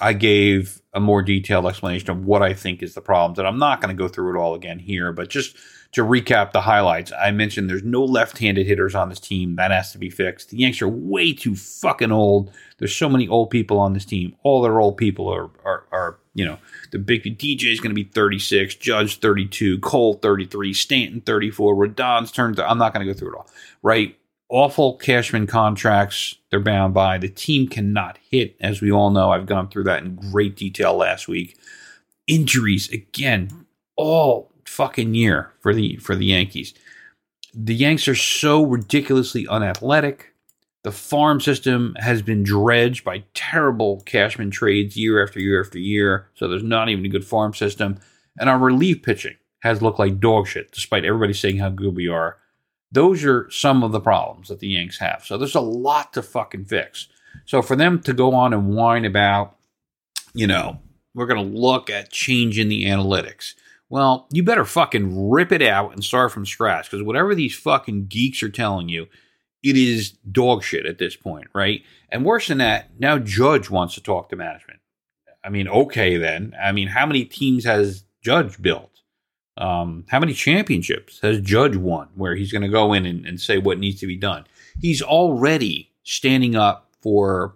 I 0.00 0.12
gave 0.12 0.82
a 0.92 1.00
more 1.00 1.22
detailed 1.22 1.66
explanation 1.66 2.10
of 2.10 2.24
what 2.24 2.42
I 2.42 2.54
think 2.54 2.82
is 2.82 2.94
the 2.94 3.00
problems. 3.00 3.38
And 3.38 3.46
I'm 3.46 3.58
not 3.58 3.80
going 3.80 3.94
to 3.94 4.00
go 4.00 4.08
through 4.08 4.34
it 4.34 4.40
all 4.40 4.54
again 4.54 4.78
here, 4.78 5.12
but 5.12 5.28
just 5.28 5.56
to 5.92 6.02
recap 6.02 6.52
the 6.52 6.62
highlights, 6.62 7.12
I 7.12 7.30
mentioned 7.30 7.70
there's 7.70 7.84
no 7.84 8.04
left 8.04 8.38
handed 8.38 8.66
hitters 8.66 8.94
on 8.94 9.08
this 9.08 9.20
team. 9.20 9.56
That 9.56 9.70
has 9.70 9.92
to 9.92 9.98
be 9.98 10.10
fixed. 10.10 10.50
The 10.50 10.56
Yanks 10.56 10.82
are 10.82 10.88
way 10.88 11.32
too 11.32 11.54
fucking 11.54 12.10
old. 12.10 12.50
There's 12.78 12.94
so 12.94 13.08
many 13.08 13.28
old 13.28 13.50
people 13.50 13.78
on 13.78 13.92
this 13.92 14.04
team. 14.04 14.34
All 14.42 14.62
their 14.62 14.80
old 14.80 14.96
people 14.96 15.28
are, 15.28 15.50
are, 15.64 15.84
are 15.92 16.18
you 16.34 16.44
know, 16.44 16.58
the 16.90 16.98
big 16.98 17.22
DJ 17.38 17.72
is 17.72 17.78
going 17.78 17.90
to 17.90 17.94
be 17.94 18.10
36, 18.10 18.74
Judge 18.74 19.20
32, 19.20 19.78
Cole 19.78 20.14
33, 20.14 20.74
Stanton 20.74 21.20
34, 21.20 21.76
Rodon's 21.76 22.32
turned. 22.32 22.58
I'm 22.58 22.78
not 22.78 22.92
going 22.92 23.06
to 23.06 23.12
go 23.12 23.16
through 23.16 23.34
it 23.34 23.36
all, 23.36 23.48
right? 23.82 24.16
Awful 24.48 24.96
Cashman 24.96 25.46
contracts 25.46 26.36
they're 26.50 26.60
bound 26.60 26.94
by. 26.94 27.18
The 27.18 27.28
team 27.28 27.68
cannot 27.68 28.18
hit, 28.30 28.56
as 28.60 28.80
we 28.80 28.92
all 28.92 29.10
know. 29.10 29.30
I've 29.30 29.46
gone 29.46 29.68
through 29.68 29.84
that 29.84 30.02
in 30.02 30.16
great 30.16 30.56
detail 30.56 30.96
last 30.96 31.28
week. 31.28 31.58
Injuries 32.26 32.90
again, 32.90 33.66
all 33.96 34.52
fucking 34.66 35.14
year 35.14 35.52
for 35.60 35.74
the 35.74 35.96
for 35.96 36.14
the 36.14 36.26
Yankees. 36.26 36.74
The 37.54 37.74
Yanks 37.74 38.08
are 38.08 38.14
so 38.14 38.64
ridiculously 38.64 39.46
unathletic. 39.46 40.34
The 40.82 40.92
farm 40.92 41.40
system 41.40 41.94
has 41.98 42.20
been 42.20 42.42
dredged 42.42 43.04
by 43.04 43.24
terrible 43.32 44.02
Cashman 44.04 44.50
trades 44.50 44.96
year 44.96 45.22
after 45.22 45.40
year 45.40 45.62
after 45.62 45.78
year. 45.78 46.28
So 46.34 46.48
there's 46.48 46.62
not 46.62 46.88
even 46.88 47.06
a 47.06 47.08
good 47.08 47.24
farm 47.24 47.54
system. 47.54 47.98
And 48.38 48.50
our 48.50 48.58
relief 48.58 49.02
pitching 49.02 49.36
has 49.60 49.80
looked 49.80 49.98
like 49.98 50.20
dog 50.20 50.46
shit, 50.46 50.72
despite 50.72 51.04
everybody 51.04 51.32
saying 51.32 51.58
how 51.58 51.70
good 51.70 51.96
we 51.96 52.08
are. 52.08 52.36
Those 52.94 53.24
are 53.24 53.50
some 53.50 53.82
of 53.82 53.90
the 53.90 54.00
problems 54.00 54.48
that 54.48 54.60
the 54.60 54.68
Yanks 54.68 54.98
have. 54.98 55.24
So 55.24 55.36
there's 55.36 55.56
a 55.56 55.60
lot 55.60 56.12
to 56.12 56.22
fucking 56.22 56.66
fix. 56.66 57.08
So 57.44 57.60
for 57.60 57.74
them 57.74 58.00
to 58.02 58.12
go 58.12 58.34
on 58.34 58.54
and 58.54 58.68
whine 58.68 59.04
about, 59.04 59.56
you 60.32 60.46
know, 60.46 60.78
we're 61.12 61.26
going 61.26 61.44
to 61.44 61.58
look 61.58 61.90
at 61.90 62.12
changing 62.12 62.68
the 62.68 62.84
analytics. 62.86 63.54
Well, 63.88 64.28
you 64.32 64.44
better 64.44 64.64
fucking 64.64 65.28
rip 65.28 65.50
it 65.50 65.60
out 65.60 65.92
and 65.92 66.04
start 66.04 66.30
from 66.30 66.46
scratch 66.46 66.90
because 66.90 67.04
whatever 67.04 67.34
these 67.34 67.56
fucking 67.56 68.06
geeks 68.06 68.42
are 68.44 68.48
telling 68.48 68.88
you, 68.88 69.06
it 69.64 69.76
is 69.76 70.12
dog 70.30 70.62
shit 70.62 70.86
at 70.86 70.98
this 70.98 71.16
point, 71.16 71.48
right? 71.52 71.82
And 72.10 72.24
worse 72.24 72.46
than 72.46 72.58
that, 72.58 72.90
now 73.00 73.18
Judge 73.18 73.70
wants 73.70 73.94
to 73.94 74.02
talk 74.02 74.28
to 74.28 74.36
management. 74.36 74.80
I 75.42 75.48
mean, 75.48 75.66
okay, 75.66 76.16
then. 76.16 76.54
I 76.62 76.70
mean, 76.70 76.88
how 76.88 77.06
many 77.06 77.24
teams 77.24 77.64
has 77.64 78.04
Judge 78.22 78.60
built? 78.62 78.93
Um, 79.56 80.04
how 80.08 80.18
many 80.18 80.34
championships 80.34 81.20
has 81.20 81.40
Judge 81.40 81.76
won 81.76 82.08
where 82.14 82.34
he's 82.34 82.50
going 82.50 82.62
to 82.62 82.68
go 82.68 82.92
in 82.92 83.06
and, 83.06 83.24
and 83.24 83.40
say 83.40 83.58
what 83.58 83.78
needs 83.78 84.00
to 84.00 84.06
be 84.06 84.16
done? 84.16 84.44
He's 84.80 85.00
already 85.00 85.92
standing 86.02 86.56
up 86.56 86.90
for 87.00 87.54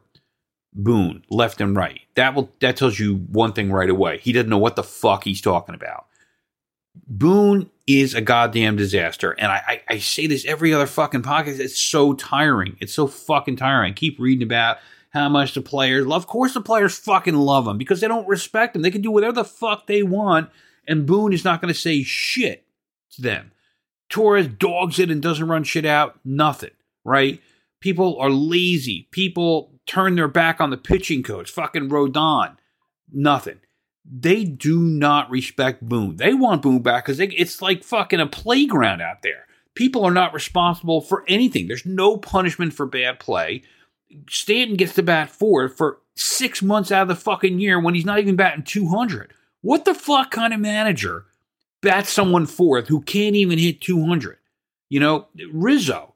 Boone 0.74 1.24
left 1.28 1.60
and 1.60 1.74
right. 1.74 2.00
That 2.14 2.34
will 2.34 2.52
that 2.60 2.76
tells 2.76 2.98
you 3.00 3.16
one 3.16 3.52
thing 3.52 3.72
right 3.72 3.90
away. 3.90 4.18
He 4.18 4.32
doesn't 4.32 4.50
know 4.50 4.58
what 4.58 4.76
the 4.76 4.84
fuck 4.84 5.24
he's 5.24 5.40
talking 5.40 5.74
about. 5.74 6.06
Boone 7.06 7.70
is 7.86 8.14
a 8.14 8.20
goddamn 8.20 8.76
disaster, 8.76 9.32
and 9.32 9.50
I, 9.50 9.62
I, 9.66 9.94
I 9.94 9.98
say 9.98 10.26
this 10.26 10.44
every 10.44 10.72
other 10.74 10.86
fucking 10.86 11.22
podcast. 11.22 11.58
It's 11.58 11.80
so 11.80 12.12
tiring. 12.12 12.76
It's 12.80 12.92
so 12.92 13.06
fucking 13.06 13.56
tiring. 13.56 13.92
I 13.92 13.94
keep 13.94 14.20
reading 14.20 14.42
about 14.42 14.78
how 15.10 15.28
much 15.28 15.54
the 15.54 15.62
players 15.62 16.06
love. 16.06 16.22
Of 16.22 16.28
course, 16.28 16.54
the 16.54 16.60
players 16.60 16.98
fucking 16.98 17.34
love 17.34 17.66
him 17.66 17.78
because 17.78 18.00
they 18.00 18.08
don't 18.08 18.28
respect 18.28 18.76
him. 18.76 18.82
They 18.82 18.90
can 18.90 19.02
do 19.02 19.10
whatever 19.10 19.32
the 19.32 19.44
fuck 19.44 19.86
they 19.86 20.02
want 20.02 20.50
and 20.88 21.06
Boone 21.06 21.32
is 21.32 21.44
not 21.44 21.60
going 21.60 21.72
to 21.72 21.78
say 21.78 22.02
shit 22.02 22.66
to 23.12 23.22
them. 23.22 23.52
Torres 24.08 24.48
dogs 24.48 24.98
it 24.98 25.10
and 25.10 25.22
doesn't 25.22 25.48
run 25.48 25.62
shit 25.62 25.84
out. 25.84 26.18
Nothing, 26.24 26.70
right? 27.04 27.40
People 27.80 28.18
are 28.18 28.30
lazy. 28.30 29.06
People 29.12 29.74
turn 29.86 30.16
their 30.16 30.28
back 30.28 30.60
on 30.60 30.70
the 30.70 30.76
pitching 30.76 31.22
coach. 31.22 31.50
Fucking 31.50 31.90
Rodon. 31.90 32.56
Nothing. 33.12 33.60
They 34.10 34.44
do 34.44 34.80
not 34.80 35.30
respect 35.30 35.86
Boone. 35.86 36.16
They 36.16 36.32
want 36.32 36.62
Boone 36.62 36.80
back 36.80 37.04
because 37.04 37.20
it's 37.20 37.60
like 37.60 37.84
fucking 37.84 38.20
a 38.20 38.26
playground 38.26 39.02
out 39.02 39.22
there. 39.22 39.44
People 39.74 40.04
are 40.04 40.10
not 40.10 40.32
responsible 40.32 41.02
for 41.02 41.24
anything. 41.28 41.68
There's 41.68 41.86
no 41.86 42.16
punishment 42.16 42.72
for 42.72 42.86
bad 42.86 43.20
play. 43.20 43.62
Stanton 44.28 44.76
gets 44.76 44.94
to 44.94 45.02
bat 45.02 45.28
fourth 45.28 45.76
for 45.76 45.98
six 46.16 46.62
months 46.62 46.90
out 46.90 47.02
of 47.02 47.08
the 47.08 47.16
fucking 47.16 47.60
year 47.60 47.78
when 47.78 47.94
he's 47.94 48.06
not 48.06 48.18
even 48.18 48.34
batting 48.34 48.64
200. 48.64 49.34
What 49.60 49.84
the 49.84 49.94
fuck 49.94 50.30
kind 50.30 50.52
of 50.52 50.60
manager 50.60 51.26
bats 51.82 52.10
someone 52.10 52.46
fourth 52.46 52.88
who 52.88 53.00
can't 53.02 53.36
even 53.36 53.58
hit 53.58 53.80
200? 53.80 54.38
You 54.88 55.00
know, 55.00 55.28
Rizzo, 55.52 56.14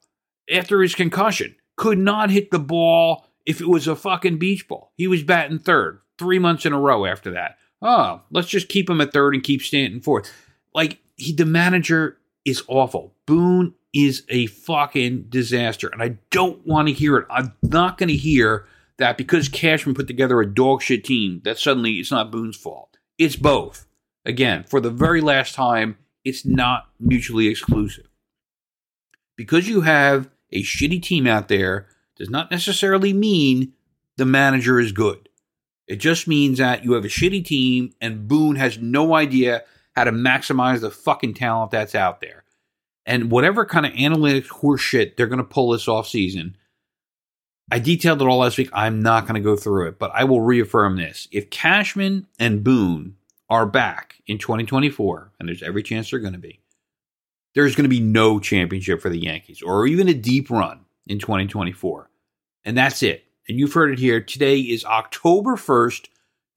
after 0.50 0.80
his 0.80 0.94
concussion, 0.94 1.56
could 1.76 1.98
not 1.98 2.30
hit 2.30 2.50
the 2.50 2.58
ball 2.58 3.26
if 3.44 3.60
it 3.60 3.68
was 3.68 3.86
a 3.86 3.96
fucking 3.96 4.38
beach 4.38 4.68
ball. 4.68 4.92
He 4.96 5.06
was 5.06 5.22
batting 5.22 5.58
third 5.58 6.00
three 6.18 6.38
months 6.38 6.64
in 6.64 6.72
a 6.72 6.78
row 6.78 7.04
after 7.04 7.32
that. 7.32 7.58
Oh, 7.80 8.22
let's 8.30 8.48
just 8.48 8.68
keep 8.68 8.88
him 8.88 9.00
at 9.00 9.12
third 9.12 9.34
and 9.34 9.42
keep 9.42 9.62
Stanton 9.62 10.00
fourth. 10.00 10.30
Like, 10.74 11.00
he, 11.16 11.32
the 11.32 11.44
manager 11.44 12.18
is 12.44 12.62
awful. 12.68 13.14
Boone 13.26 13.74
is 13.92 14.24
a 14.28 14.46
fucking 14.46 15.26
disaster. 15.28 15.88
And 15.88 16.02
I 16.02 16.18
don't 16.30 16.64
want 16.66 16.88
to 16.88 16.94
hear 16.94 17.18
it. 17.18 17.26
I'm 17.28 17.54
not 17.62 17.98
going 17.98 18.08
to 18.08 18.16
hear 18.16 18.66
that 18.98 19.18
because 19.18 19.48
Cashman 19.48 19.94
put 19.94 20.06
together 20.06 20.40
a 20.40 20.46
dog 20.46 20.82
shit 20.82 21.04
team, 21.04 21.40
that 21.44 21.58
suddenly 21.58 21.94
it's 21.94 22.10
not 22.10 22.30
Boone's 22.30 22.56
fault. 22.56 22.98
It's 23.18 23.36
both. 23.36 23.86
Again, 24.24 24.64
for 24.64 24.80
the 24.80 24.90
very 24.90 25.20
last 25.20 25.54
time, 25.54 25.96
it's 26.24 26.44
not 26.44 26.88
mutually 27.00 27.48
exclusive. 27.48 28.08
Because 29.36 29.68
you 29.68 29.80
have 29.82 30.30
a 30.50 30.62
shitty 30.62 31.02
team 31.02 31.26
out 31.26 31.48
there 31.48 31.88
does 32.16 32.30
not 32.30 32.50
necessarily 32.50 33.12
mean 33.12 33.72
the 34.16 34.24
manager 34.24 34.78
is 34.78 34.92
good. 34.92 35.28
It 35.88 35.96
just 35.96 36.28
means 36.28 36.58
that 36.58 36.84
you 36.84 36.92
have 36.92 37.04
a 37.04 37.08
shitty 37.08 37.44
team 37.44 37.92
and 38.00 38.28
Boone 38.28 38.56
has 38.56 38.78
no 38.78 39.14
idea 39.14 39.64
how 39.94 40.04
to 40.04 40.12
maximize 40.12 40.80
the 40.80 40.90
fucking 40.90 41.34
talent 41.34 41.70
that's 41.70 41.94
out 41.94 42.20
there. 42.20 42.44
And 43.04 43.30
whatever 43.30 43.66
kind 43.66 43.84
of 43.84 43.92
analytics 43.92 44.48
horseshit 44.48 45.16
they're 45.16 45.26
going 45.26 45.38
to 45.38 45.44
pull 45.44 45.70
this 45.70 45.88
off 45.88 46.06
season, 46.06 46.56
I 47.72 47.78
detailed 47.78 48.20
it 48.20 48.28
all 48.28 48.40
last 48.40 48.58
week. 48.58 48.68
I'm 48.74 49.00
not 49.00 49.22
going 49.22 49.36
to 49.36 49.40
go 49.40 49.56
through 49.56 49.88
it, 49.88 49.98
but 49.98 50.10
I 50.14 50.24
will 50.24 50.42
reaffirm 50.42 50.98
this. 50.98 51.26
If 51.32 51.48
Cashman 51.48 52.26
and 52.38 52.62
Boone 52.62 53.16
are 53.48 53.64
back 53.64 54.16
in 54.26 54.36
2024, 54.36 55.32
and 55.40 55.48
there's 55.48 55.62
every 55.62 55.82
chance 55.82 56.10
they're 56.10 56.20
going 56.20 56.34
to 56.34 56.38
be, 56.38 56.60
there's 57.54 57.74
going 57.74 57.84
to 57.84 57.88
be 57.88 57.98
no 57.98 58.38
championship 58.38 59.00
for 59.00 59.08
the 59.08 59.18
Yankees 59.18 59.62
or 59.62 59.86
even 59.86 60.06
a 60.06 60.12
deep 60.12 60.50
run 60.50 60.80
in 61.06 61.18
2024. 61.18 62.10
And 62.66 62.76
that's 62.76 63.02
it. 63.02 63.24
And 63.48 63.58
you've 63.58 63.72
heard 63.72 63.94
it 63.94 63.98
here. 63.98 64.20
Today 64.20 64.58
is 64.58 64.84
October 64.84 65.56
1st, 65.56 66.08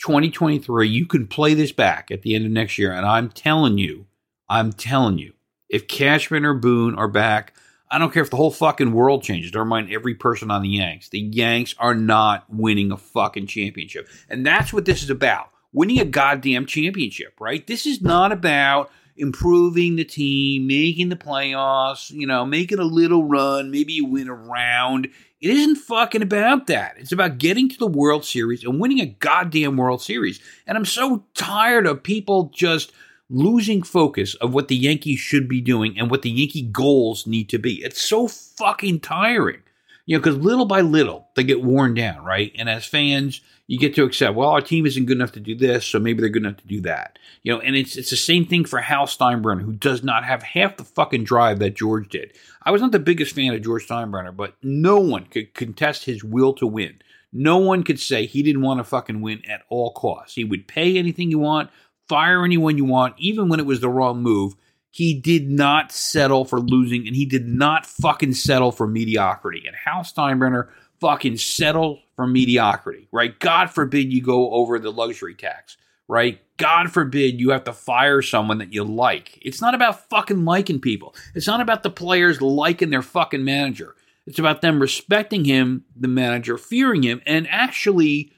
2023. 0.01 0.85
You 0.85 1.05
can 1.05 1.27
play 1.27 1.53
this 1.53 1.71
back 1.71 2.11
at 2.11 2.23
the 2.23 2.35
end 2.35 2.45
of 2.45 2.51
next 2.51 2.77
year. 2.77 2.91
And 2.91 3.05
I'm 3.05 3.29
telling 3.29 3.77
you, 3.77 4.05
I'm 4.49 4.73
telling 4.73 5.17
you, 5.17 5.31
if 5.69 5.87
Cashman 5.87 6.43
or 6.43 6.55
Boone 6.55 6.93
are 6.95 7.07
back, 7.07 7.53
I 7.89 7.97
don't 7.97 8.11
care 8.11 8.23
if 8.23 8.29
the 8.29 8.37
whole 8.37 8.51
fucking 8.51 8.93
world 8.93 9.23
changes. 9.23 9.53
Never 9.53 9.65
mind 9.65 9.91
every 9.91 10.15
person 10.15 10.49
on 10.49 10.63
the 10.63 10.69
Yanks. 10.69 11.09
The 11.09 11.19
Yanks 11.19 11.75
are 11.77 11.95
not 11.95 12.45
winning 12.49 12.91
a 12.91 12.97
fucking 12.97 13.47
championship. 13.47 14.09
And 14.29 14.45
that's 14.45 14.73
what 14.73 14.85
this 14.85 15.03
is 15.03 15.09
about. 15.09 15.49
Winning 15.71 15.99
a 15.99 16.05
goddamn 16.05 16.65
championship, 16.65 17.39
right? 17.39 17.65
This 17.67 17.85
is 17.85 18.01
not 18.01 18.31
about 18.31 18.89
improving 19.17 19.95
the 19.95 20.03
team, 20.03 20.67
making 20.67 21.09
the 21.09 21.15
playoffs, 21.15 22.11
you 22.11 22.27
know, 22.27 22.45
making 22.45 22.79
a 22.79 22.83
little 22.83 23.23
run, 23.23 23.71
maybe 23.71 23.93
you 23.93 24.05
win 24.05 24.27
a 24.27 24.33
round. 24.33 25.07
It 25.41 25.51
isn't 25.51 25.77
fucking 25.77 26.21
about 26.21 26.67
that. 26.67 26.95
It's 26.97 27.11
about 27.11 27.37
getting 27.37 27.69
to 27.69 27.77
the 27.77 27.87
World 27.87 28.25
Series 28.25 28.63
and 28.63 28.79
winning 28.79 28.99
a 28.99 29.05
goddamn 29.05 29.77
World 29.77 30.01
Series. 30.01 30.39
And 30.65 30.77
I'm 30.77 30.85
so 30.85 31.23
tired 31.33 31.85
of 31.85 32.03
people 32.03 32.51
just 32.53 32.91
losing 33.29 33.83
focus 33.83 34.35
of 34.35 34.53
what 34.53 34.67
the 34.67 34.75
Yankees 34.75 35.19
should 35.19 35.47
be 35.47 35.61
doing 35.61 35.97
and 35.97 36.09
what 36.09 36.21
the 36.21 36.29
Yankee 36.29 36.61
goals 36.61 37.25
need 37.25 37.49
to 37.49 37.57
be. 37.57 37.83
It's 37.83 38.03
so 38.03 38.27
fucking 38.27 38.99
tiring. 38.99 39.61
You 40.05 40.15
know, 40.15 40.21
because 40.21 40.37
little 40.37 40.65
by 40.65 40.81
little, 40.81 41.27
they 41.35 41.43
get 41.43 41.63
worn 41.63 41.95
down, 41.95 42.23
right? 42.23 42.51
And 42.55 42.69
as 42.69 42.85
fans, 42.85 43.41
you 43.65 43.79
get 43.79 43.95
to 43.95 44.03
accept, 44.03 44.35
well, 44.35 44.49
our 44.49 44.61
team 44.61 44.85
isn't 44.85 45.05
good 45.05 45.17
enough 45.17 45.31
to 45.31 45.39
do 45.39 45.55
this, 45.55 45.83
so 45.83 45.97
maybe 45.97 46.21
they're 46.21 46.29
good 46.29 46.45
enough 46.45 46.57
to 46.57 46.67
do 46.67 46.81
that. 46.81 47.17
You 47.41 47.53
know, 47.53 47.59
and 47.59 47.75
it's 47.75 47.95
it's 47.95 48.11
the 48.11 48.15
same 48.15 48.45
thing 48.45 48.65
for 48.65 48.79
Hal 48.79 49.07
Steinbrenner, 49.07 49.63
who 49.63 49.73
does 49.73 50.03
not 50.03 50.23
have 50.23 50.43
half 50.43 50.77
the 50.77 50.83
fucking 50.83 51.23
drive 51.23 51.57
that 51.57 51.75
George 51.75 52.09
did. 52.09 52.37
I 52.61 52.69
was 52.69 52.83
not 52.83 52.91
the 52.91 52.99
biggest 52.99 53.33
fan 53.33 53.55
of 53.55 53.63
George 53.63 53.87
Steinbrenner, 53.87 54.35
but 54.35 54.53
no 54.61 54.99
one 54.99 55.25
could 55.25 55.55
contest 55.55 56.05
his 56.05 56.23
will 56.23 56.53
to 56.53 56.67
win. 56.67 57.01
No 57.33 57.57
one 57.57 57.83
could 57.83 57.99
say 57.99 58.25
he 58.25 58.43
didn't 58.43 58.61
want 58.61 58.79
to 58.79 58.83
fucking 58.83 59.21
win 59.21 59.41
at 59.49 59.63
all 59.69 59.91
costs. 59.91 60.35
He 60.35 60.43
would 60.43 60.67
pay 60.67 60.97
anything 60.97 61.31
you 61.31 61.39
want, 61.39 61.69
fire 62.07 62.43
anyone 62.43 62.77
you 62.77 62.85
want, 62.85 63.15
even 63.17 63.49
when 63.49 63.59
it 63.59 63.65
was 63.65 63.79
the 63.79 63.89
wrong 63.89 64.21
move. 64.21 64.55
He 64.91 65.13
did 65.13 65.49
not 65.49 65.91
settle 65.91 66.45
for 66.45 66.61
losing, 66.61 67.05
and 67.05 67.15
he 67.15 67.25
did 67.25 67.47
not 67.47 67.85
fucking 67.85 68.33
settle 68.33 68.71
for 68.71 68.87
mediocrity. 68.87 69.63
And 69.67 69.75
Hal 69.75 70.03
Steinbrenner 70.03 70.69
fucking 71.01 71.37
settle 71.37 71.99
for 72.15 72.25
mediocrity, 72.25 73.09
right? 73.11 73.37
God 73.39 73.69
forbid 73.69 74.13
you 74.13 74.21
go 74.21 74.51
over 74.51 74.79
the 74.79 74.91
luxury 74.91 75.35
tax, 75.35 75.75
right? 76.07 76.39
God 76.57 76.91
forbid 76.91 77.41
you 77.41 77.49
have 77.49 77.65
to 77.65 77.73
fire 77.73 78.21
someone 78.21 78.59
that 78.59 78.73
you 78.73 78.85
like. 78.85 79.37
It's 79.41 79.61
not 79.61 79.75
about 79.75 80.07
fucking 80.09 80.45
liking 80.45 80.79
people. 80.79 81.13
It's 81.33 81.47
not 81.47 81.59
about 81.59 81.83
the 81.83 81.89
players 81.89 82.41
liking 82.41 82.89
their 82.89 83.01
fucking 83.01 83.43
manager. 83.43 83.95
It's 84.25 84.39
about 84.39 84.61
them 84.61 84.79
respecting 84.79 85.43
him, 85.43 85.83
the 85.95 86.07
manager, 86.07 86.57
fearing 86.57 87.03
him, 87.03 87.21
and 87.25 87.47
actually 87.49 88.31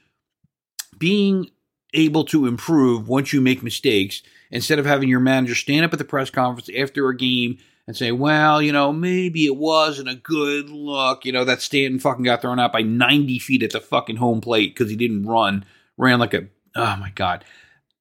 being 0.98 1.50
able 1.94 2.24
to 2.24 2.46
improve 2.46 3.08
once 3.08 3.32
you 3.32 3.40
make 3.40 3.62
mistakes 3.62 4.22
instead 4.50 4.78
of 4.78 4.86
having 4.86 5.08
your 5.08 5.20
manager 5.20 5.54
stand 5.54 5.84
up 5.84 5.92
at 5.92 5.98
the 5.98 6.04
press 6.04 6.30
conference 6.30 6.70
after 6.76 7.08
a 7.08 7.16
game 7.16 7.58
and 7.86 7.96
say, 7.96 8.12
well, 8.12 8.60
you 8.60 8.70
know, 8.70 8.92
maybe 8.92 9.46
it 9.46 9.56
wasn't 9.56 10.08
a 10.08 10.14
good 10.14 10.68
look. 10.68 11.24
You 11.24 11.32
know, 11.32 11.44
that 11.44 11.62
Stanton 11.62 11.98
fucking 11.98 12.24
got 12.24 12.42
thrown 12.42 12.58
out 12.58 12.72
by 12.72 12.82
90 12.82 13.38
feet 13.38 13.62
at 13.62 13.70
the 13.70 13.80
fucking 13.80 14.16
home 14.16 14.42
plate 14.42 14.74
because 14.74 14.90
he 14.90 14.96
didn't 14.96 15.26
run, 15.26 15.64
ran 15.96 16.18
like 16.18 16.34
a, 16.34 16.48
oh 16.76 16.96
my 16.96 17.10
God. 17.14 17.44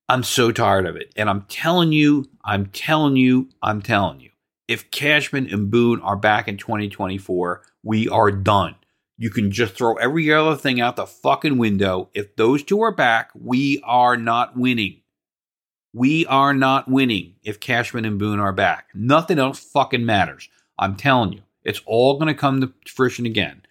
I'm 0.10 0.24
so 0.24 0.52
tired 0.52 0.86
of 0.86 0.96
it. 0.96 1.14
And 1.16 1.30
I'm 1.30 1.42
telling 1.44 1.92
you, 1.92 2.26
I'm 2.44 2.68
telling 2.68 3.16
you, 3.16 3.50
I'm 3.62 3.82
telling 3.82 4.20
you, 4.20 4.30
if 4.68 4.92
Cashman 4.92 5.48
and 5.52 5.72
Boone 5.72 6.02
are 6.02 6.16
back 6.18 6.48
in 6.48 6.58
2024, 6.58 7.62
we 7.84 8.10
are 8.10 8.32
done. 8.32 8.76
You 9.18 9.30
can 9.32 9.52
just 9.52 9.74
throw 9.74 9.96
every 9.96 10.32
other 10.32 10.56
thing 10.56 10.80
out 10.80 10.96
the 10.96 11.08
fucking 11.08 11.58
window. 11.58 12.10
If 12.14 12.36
those 12.36 12.64
two 12.64 12.82
are 12.82 12.92
back, 12.92 13.32
we 13.34 13.82
are 13.84 14.16
not 14.16 14.56
winning. 14.56 15.02
We 15.94 16.26
are 16.28 16.54
not 16.54 16.88
winning 16.88 17.36
if 17.44 17.60
Cashman 17.60 18.06
and 18.06 18.20
Boone 18.20 18.40
are 18.40 18.54
back. 18.54 18.90
Nothing 18.94 19.40
else 19.40 19.60
fucking 19.60 20.06
matters. 20.06 20.50
I'm 20.78 20.96
telling 20.96 21.34
you. 21.34 21.42
It's 21.64 21.82
all 21.86 22.14
going 22.20 22.28
to 22.28 22.40
come 22.40 22.62
to 22.62 22.72
fruition 22.86 23.26
again. 23.26 23.64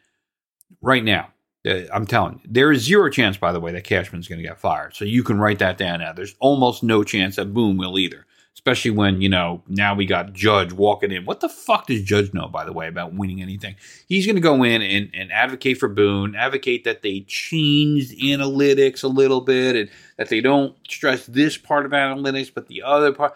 Right 0.83 1.05
now. 1.05 1.33
Uh, 1.65 1.83
I'm 1.93 2.07
telling 2.07 2.41
you. 2.43 2.51
There 2.51 2.73
is 2.73 2.83
zero 2.83 3.09
chance, 3.11 3.37
by 3.37 3.53
the 3.53 3.61
way, 3.61 3.73
that 3.73 3.85
Cashman's 3.85 4.29
going 4.29 4.41
to 4.41 4.47
get 4.47 4.59
fired. 4.59 4.95
So 4.95 5.05
you 5.05 5.23
can 5.23 5.39
write 5.39 5.61
that 5.61 5.79
down 5.79 6.01
now. 6.01 6.13
There's 6.13 6.35
almost 6.41 6.83
no 6.83 7.05
chance 7.05 7.37
that 7.37 7.55
Boone 7.55 7.77
will 7.77 7.99
either 7.99 8.27
especially 8.57 8.91
when 8.91 9.21
you 9.21 9.29
know 9.29 9.63
now 9.69 9.95
we 9.95 10.07
got 10.07 10.33
Judge 10.33 10.73
walking 10.73 11.13
in. 11.13 11.25
What 11.25 11.41
the 11.41 11.49
fuck 11.49 11.87
does 11.87 12.03
Judge 12.03 12.33
know, 12.33 12.49
by 12.49 12.65
the 12.65 12.73
way, 12.73 12.89
about 12.89 13.15
winning 13.15 13.43
anything? 13.43 13.77
He's 14.09 14.27
going 14.27 14.37
to 14.37 14.43
go 14.43 14.63
in 14.63 14.83
and, 14.83 15.11
and 15.15 15.31
advocate 15.31 15.79
for 15.79 15.89
Boone, 15.89 16.35
advocate 16.35 16.85
that 16.85 17.03
they 17.03 17.21
changed 17.21 18.19
analytics 18.19 19.05
a 19.05 19.09
little 19.09 19.43
bit, 19.43 19.77
and 19.77 19.91
that 20.17 20.31
they 20.31 20.41
don't 20.41 20.75
stress 20.89 21.27
this 21.27 21.57
part 21.57 21.87
of 21.87 21.93
analytics, 21.93 22.53
but 22.53 22.67
the 22.67 22.83
other 22.83 23.13
part. 23.13 23.35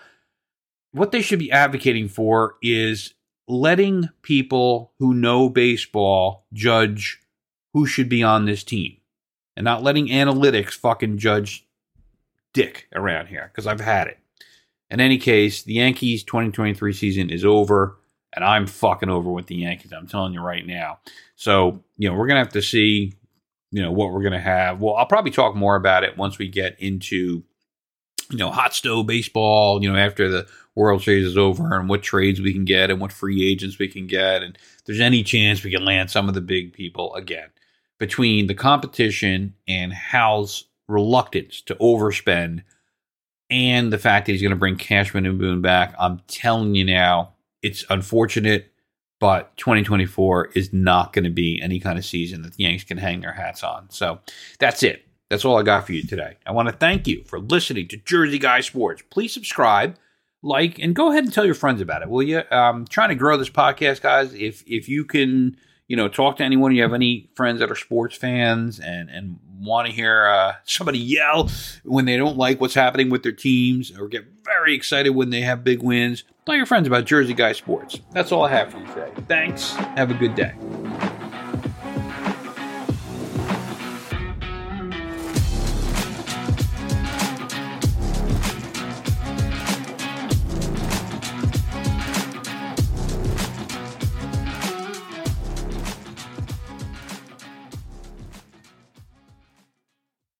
What 0.92 1.12
they 1.12 1.22
should 1.22 1.38
be 1.38 1.52
advocating 1.52 2.09
for 2.09 2.56
is 2.62 3.14
letting 3.46 4.09
people 4.22 4.92
who 4.98 5.14
know 5.14 5.48
baseball 5.48 6.46
judge 6.52 7.20
who 7.72 7.87
should 7.87 8.09
be 8.09 8.22
on 8.22 8.46
this 8.46 8.64
team, 8.64 8.96
and 9.56 9.64
not 9.64 9.83
letting 9.83 10.09
analytics 10.09 10.72
fucking 10.72 11.18
judge 11.18 11.68
dick 12.52 12.88
around 12.94 13.26
here 13.26 13.50
because 13.52 13.66
I've 13.66 13.80
had 13.80 14.09
it. 14.09 14.19
In 14.90 14.98
any 14.98 15.18
case, 15.18 15.62
the 15.62 15.74
Yankees 15.74 16.24
2023 16.24 16.92
season 16.92 17.31
is 17.31 17.44
over, 17.44 17.96
and 18.35 18.44
I'm 18.44 18.66
fucking 18.66 19.09
over 19.09 19.31
with 19.31 19.46
the 19.46 19.55
Yankees. 19.55 19.92
I'm 19.92 20.09
telling 20.09 20.33
you 20.33 20.40
right 20.40 20.66
now. 20.66 20.98
So, 21.37 21.85
you 21.96 22.09
know, 22.09 22.16
we're 22.16 22.26
going 22.26 22.37
to 22.37 22.44
have 22.44 22.53
to 22.55 22.62
see, 22.62 23.14
you 23.70 23.83
know, 23.83 23.92
what 23.92 24.12
we're 24.12 24.22
going 24.22 24.33
to 24.33 24.40
have. 24.40 24.81
Well, 24.81 24.96
I'll 24.96 25.07
probably 25.07 25.31
talk 25.31 25.55
more 25.55 25.76
about 25.76 26.03
it 26.03 26.16
once 26.16 26.38
we 26.38 26.48
get 26.48 26.76
into, 26.81 27.44
you 28.31 28.38
know, 28.38 28.50
hot 28.50 28.74
stove 28.74 29.07
baseball, 29.07 29.81
you 29.83 29.90
know, 29.90 29.98
after 29.98 30.29
the 30.29 30.48
World 30.74 31.03
Series 31.03 31.26
is 31.26 31.38
over 31.38 31.79
and 31.79 31.88
what 31.88 32.03
trades 32.03 32.40
we 32.40 32.53
can 32.53 32.64
get 32.64 32.90
and 32.90 33.00
what 33.00 33.12
free 33.12 33.48
agents 33.48 33.79
we 33.79 33.87
can 33.87 34.09
get. 34.09 34.42
And 34.42 34.59
there's 34.87 35.00
any 35.00 35.22
chance 35.22 35.62
we 35.62 35.70
can 35.70 35.85
land 35.85 36.11
some 36.11 36.29
of 36.29 36.35
the 36.35 36.40
big 36.40 36.72
people 36.72 37.14
again 37.14 37.48
between 37.98 38.48
the 38.48 38.55
competition 38.55 39.55
and 39.68 39.92
Hal's 39.92 40.64
reluctance 40.88 41.61
to 41.62 41.76
overspend– 41.76 42.64
and 43.50 43.92
the 43.92 43.98
fact 43.98 44.26
that 44.26 44.32
he's 44.32 44.42
going 44.42 44.50
to 44.50 44.56
bring 44.56 44.76
Cashman 44.76 45.26
and 45.26 45.38
Boone 45.38 45.60
back. 45.60 45.94
I'm 45.98 46.20
telling 46.28 46.74
you 46.74 46.84
now, 46.84 47.34
it's 47.62 47.84
unfortunate, 47.90 48.72
but 49.18 49.56
2024 49.56 50.50
is 50.54 50.72
not 50.72 51.12
going 51.12 51.24
to 51.24 51.30
be 51.30 51.60
any 51.62 51.80
kind 51.80 51.98
of 51.98 52.04
season 52.04 52.42
that 52.42 52.54
the 52.54 52.64
Yanks 52.64 52.84
can 52.84 52.98
hang 52.98 53.20
their 53.20 53.32
hats 53.32 53.62
on. 53.62 53.90
So 53.90 54.20
that's 54.58 54.82
it. 54.82 55.04
That's 55.28 55.44
all 55.44 55.58
I 55.58 55.62
got 55.62 55.86
for 55.86 55.92
you 55.92 56.02
today. 56.02 56.36
I 56.46 56.52
want 56.52 56.68
to 56.68 56.74
thank 56.74 57.06
you 57.06 57.22
for 57.24 57.38
listening 57.38 57.88
to 57.88 57.96
Jersey 57.96 58.38
Guy 58.38 58.60
Sports. 58.60 59.02
Please 59.10 59.32
subscribe, 59.32 59.96
like, 60.42 60.78
and 60.78 60.94
go 60.94 61.10
ahead 61.10 61.24
and 61.24 61.32
tell 61.32 61.44
your 61.44 61.54
friends 61.54 61.80
about 61.80 62.02
it, 62.02 62.08
will 62.08 62.22
you? 62.22 62.42
I'm 62.50 62.86
trying 62.86 63.10
to 63.10 63.14
grow 63.14 63.36
this 63.36 63.50
podcast, 63.50 64.00
guys. 64.00 64.34
If 64.34 64.64
if 64.66 64.88
you 64.88 65.04
can 65.04 65.56
you 65.90 65.96
know, 65.96 66.06
talk 66.06 66.36
to 66.36 66.44
anyone. 66.44 66.72
You 66.72 66.82
have 66.82 66.94
any 66.94 67.28
friends 67.34 67.58
that 67.58 67.68
are 67.68 67.74
sports 67.74 68.16
fans 68.16 68.78
and 68.78 69.10
and 69.10 69.40
want 69.61 69.87
to 69.87 69.92
hear 69.92 70.27
uh, 70.27 70.55
somebody 70.64 70.99
yell 70.99 71.51
when 71.85 72.05
they 72.05 72.16
don't 72.16 72.37
like 72.37 72.61
what's 72.61 72.75
happening 72.75 73.11
with 73.11 73.23
their 73.23 73.33
teams, 73.33 73.96
or 73.99 74.09
get 74.09 74.25
very 74.44 74.75
excited 74.75 75.11
when 75.11 75.31
they 75.31 75.42
have 75.42 75.64
big 75.64 75.83
wins. 75.83 76.25
Tell 76.46 76.57
your 76.57 76.66
friends 76.66 76.87
about 76.87 77.05
Jersey 77.05 77.35
Guy 77.35 77.53
Sports. 77.53 78.01
That's 78.12 78.33
all 78.33 78.44
I 78.44 78.51
have 78.51 78.73
for 78.73 78.79
you 78.79 78.87
today. 78.87 79.12
Thanks. 79.29 79.73
Have 79.73 80.11
a 80.11 80.14
good 80.14 80.35
day. 80.35 80.55